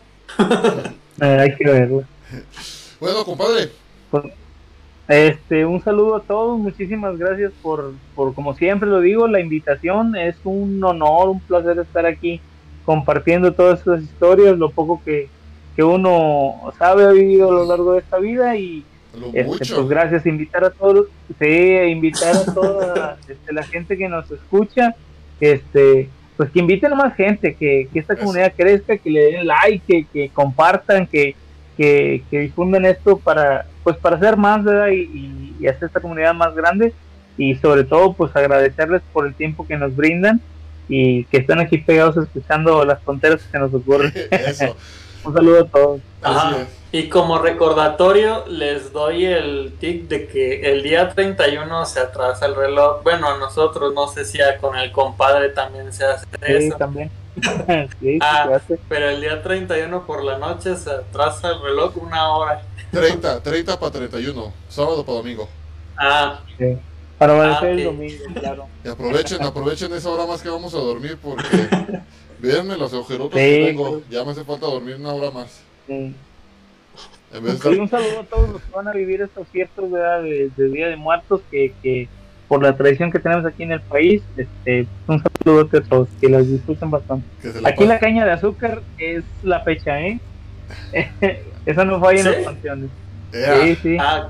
Eh, 1.20 1.24
hay 1.40 1.56
que 1.56 1.64
verlo. 1.64 2.04
Bueno, 3.00 3.24
compadre, 3.24 3.70
Este, 5.08 5.64
un 5.64 5.82
saludo 5.82 6.16
a 6.16 6.20
todos, 6.20 6.58
muchísimas 6.58 7.16
gracias 7.16 7.50
por, 7.62 7.94
por, 8.14 8.34
como 8.34 8.54
siempre 8.54 8.86
lo 8.90 9.00
digo, 9.00 9.26
la 9.26 9.40
invitación. 9.40 10.16
Es 10.16 10.36
un 10.44 10.84
honor, 10.84 11.30
un 11.30 11.40
placer 11.40 11.78
estar 11.78 12.04
aquí 12.04 12.38
compartiendo 12.84 13.54
todas 13.54 13.78
estas 13.78 14.02
historias, 14.02 14.58
lo 14.58 14.70
poco 14.70 15.00
que, 15.02 15.30
que 15.74 15.82
uno 15.82 16.72
sabe, 16.78 17.04
ha 17.04 17.10
vivido 17.10 17.48
a 17.48 17.54
lo 17.54 17.64
largo 17.64 17.94
de 17.94 18.00
esta 18.00 18.18
vida 18.18 18.54
y, 18.56 18.84
Este, 19.32 19.74
pues 19.74 19.88
gracias, 19.88 20.26
invitar 20.26 20.62
a 20.64 20.70
todos, 20.70 21.06
sí, 21.38 21.46
invitar 21.88 22.36
a 22.36 22.44
toda 22.52 23.18
este, 23.28 23.52
la 23.54 23.62
gente 23.62 23.96
que 23.96 24.08
nos 24.08 24.30
escucha, 24.30 24.94
este, 25.50 26.08
pues 26.36 26.50
que 26.50 26.60
inviten 26.60 26.92
a 26.92 26.96
más 26.96 27.14
gente, 27.14 27.54
que, 27.54 27.88
que 27.92 27.98
esta 27.98 28.14
comunidad 28.16 28.52
crezca, 28.56 28.96
que 28.96 29.10
le 29.10 29.20
den 29.32 29.46
like, 29.46 29.82
que, 29.86 30.06
que 30.12 30.28
compartan, 30.30 31.06
que, 31.06 31.34
que, 31.76 32.22
que 32.30 32.38
difundan 32.40 32.84
esto 32.84 33.16
para, 33.18 33.66
pues 33.84 33.96
para 33.96 34.16
hacer 34.16 34.36
más, 34.36 34.62
¿verdad? 34.64 34.88
Y, 34.88 35.00
y- 35.02 35.56
y 35.60 35.66
hacer 35.68 35.84
esta 35.84 36.00
comunidad 36.00 36.34
más 36.34 36.54
grande 36.54 36.92
y 37.38 37.54
sobre 37.56 37.84
todo 37.84 38.12
pues 38.14 38.34
agradecerles 38.34 39.00
por 39.12 39.26
el 39.26 39.34
tiempo 39.34 39.64
que 39.66 39.76
nos 39.76 39.94
brindan 39.94 40.40
y 40.88 41.24
que 41.24 41.36
están 41.38 41.60
aquí 41.60 41.78
pegados 41.78 42.16
escuchando 42.16 42.84
las 42.84 43.00
tonteras 43.02 43.42
que 43.42 43.50
se 43.52 43.58
nos 43.58 43.72
ocurren. 43.72 44.12
Eso, 44.30 44.76
Un 45.24 45.32
saludo 45.34 45.60
a 45.62 45.68
todos. 45.68 46.00
Ajá. 46.20 46.66
Y 46.94 47.08
como 47.08 47.38
recordatorio, 47.38 48.44
les 48.48 48.92
doy 48.92 49.24
el 49.24 49.72
tip 49.80 50.08
de 50.10 50.26
que 50.26 50.70
el 50.72 50.82
día 50.82 51.08
31 51.08 51.86
se 51.86 52.00
atrasa 52.00 52.44
el 52.44 52.54
reloj. 52.54 53.02
Bueno, 53.02 53.28
a 53.28 53.38
nosotros, 53.38 53.94
no 53.94 54.08
sé 54.08 54.26
si 54.26 54.42
a- 54.42 54.58
con 54.58 54.76
el 54.76 54.92
compadre 54.92 55.48
también 55.48 55.90
se 55.92 56.04
hace 56.04 56.26
Sí, 56.26 56.52
eso. 56.66 56.76
también. 56.76 57.10
sí, 58.00 58.18
Ah. 58.20 58.44
se 58.46 58.54
hace. 58.54 58.78
Pero 58.90 59.08
el 59.08 59.22
día 59.22 59.42
31 59.42 60.04
por 60.06 60.22
la 60.22 60.36
noche 60.36 60.76
se 60.76 60.90
atrasa 60.90 61.52
el 61.52 61.62
reloj 61.62 61.96
una 61.96 62.28
hora. 62.36 62.60
30, 62.90 63.42
30 63.42 63.80
para 63.80 63.90
31, 63.92 64.52
sábado 64.68 65.02
para 65.04 65.16
domingo. 65.18 65.48
Ah, 65.96 66.40
Sí. 66.58 66.76
Para 67.16 67.34
amanecer 67.34 67.68
Ah, 67.68 67.70
el 67.72 67.84
domingo, 67.84 68.24
claro. 68.34 68.66
Y 68.84 68.88
aprovechen, 68.88 69.42
aprovechen 69.44 69.92
esa 69.94 70.10
hora 70.10 70.26
más 70.26 70.42
que 70.42 70.48
vamos 70.50 70.74
a 70.74 70.78
dormir 70.78 71.16
porque 71.22 71.42
véanme 72.40 72.76
los 72.76 72.92
agujerotos 72.92 73.32
Sí. 73.40 73.46
que 73.46 73.64
tengo. 73.68 74.02
Ya 74.10 74.24
me 74.24 74.32
hace 74.32 74.44
falta 74.44 74.66
dormir 74.66 74.96
una 74.96 75.14
hora 75.14 75.30
más. 75.30 75.60
Sí. 75.86 76.14
En 77.32 77.44
de 77.44 77.80
un 77.80 77.88
saludo 77.88 78.20
a 78.20 78.24
todos 78.24 78.50
los 78.50 78.62
que 78.62 78.72
van 78.74 78.88
a 78.88 78.92
vivir 78.92 79.22
estos 79.22 79.48
fiestas 79.48 79.90
de, 79.90 80.50
de 80.54 80.68
Día 80.68 80.88
de 80.88 80.96
Muertos, 80.96 81.40
que, 81.50 81.72
que 81.82 82.08
por 82.46 82.62
la 82.62 82.76
tradición 82.76 83.10
que 83.10 83.18
tenemos 83.18 83.46
aquí 83.46 83.62
en 83.62 83.72
el 83.72 83.80
país, 83.80 84.22
este, 84.36 84.86
un 85.06 85.22
saludo 85.22 85.68
a 85.72 85.80
todos, 85.80 86.08
que 86.20 86.28
las 86.28 86.46
disfruten 86.46 86.90
bastante. 86.90 87.26
la 87.62 87.70
Aquí 87.70 87.86
la 87.86 87.98
caña 87.98 88.26
de 88.26 88.32
azúcar 88.32 88.82
es 88.98 89.24
la 89.42 89.60
fecha, 89.60 89.98
¿eh? 90.00 90.20
Esa 91.66 91.84
no 91.84 91.98
falla 92.00 92.20
en 92.20 92.24
¿Sí? 92.26 92.30
las 92.32 92.44
canciones. 92.44 92.90
Sí, 93.32 93.76
sí. 93.82 93.96
ah. 93.98 94.28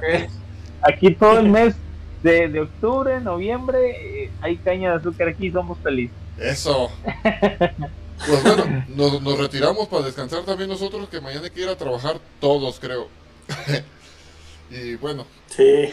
Aquí 0.82 1.12
todo 1.14 1.40
el 1.40 1.48
mes 1.48 1.74
de, 2.22 2.48
de 2.48 2.60
octubre, 2.60 3.20
noviembre, 3.20 4.24
eh, 4.24 4.30
hay 4.40 4.56
caña 4.56 4.90
de 4.90 4.96
azúcar 4.98 5.28
aquí, 5.28 5.50
somos 5.50 5.78
felices. 5.78 6.16
Eso. 6.38 6.90
Pues 8.26 8.42
bueno, 8.42 8.86
nos, 8.88 9.20
nos 9.22 9.38
retiramos 9.38 9.88
para 9.88 10.04
descansar 10.04 10.44
también 10.44 10.68
nosotros, 10.70 11.08
que 11.08 11.20
mañana 11.20 11.44
hay 11.44 11.50
que 11.50 11.62
ir 11.62 11.68
a 11.68 11.76
trabajar 11.76 12.20
todos, 12.40 12.78
creo. 12.78 13.08
y 14.70 14.94
bueno, 14.96 15.26
Sí. 15.48 15.92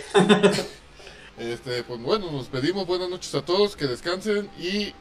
este, 1.38 1.84
pues 1.84 2.02
bueno, 2.02 2.32
nos 2.32 2.48
pedimos 2.48 2.86
buenas 2.86 3.10
noches 3.10 3.34
a 3.36 3.42
todos, 3.44 3.76
que 3.76 3.88
descansen 3.88 4.50
y 4.60 4.94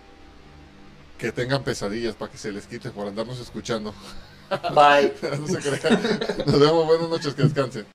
que 1.18 1.32
tengan 1.32 1.64
pesadillas 1.64 2.14
para 2.14 2.30
que 2.30 2.38
se 2.38 2.52
les 2.52 2.66
quite 2.66 2.90
por 2.90 3.06
andarnos 3.08 3.38
escuchando. 3.40 3.92
Bye. 4.74 5.12
no 5.38 5.46
se 5.46 5.58
crean. 5.58 6.20
Nos 6.46 6.60
vemos, 6.60 6.86
buenas 6.86 7.08
noches, 7.08 7.34
que 7.34 7.42
descansen. 7.42 7.86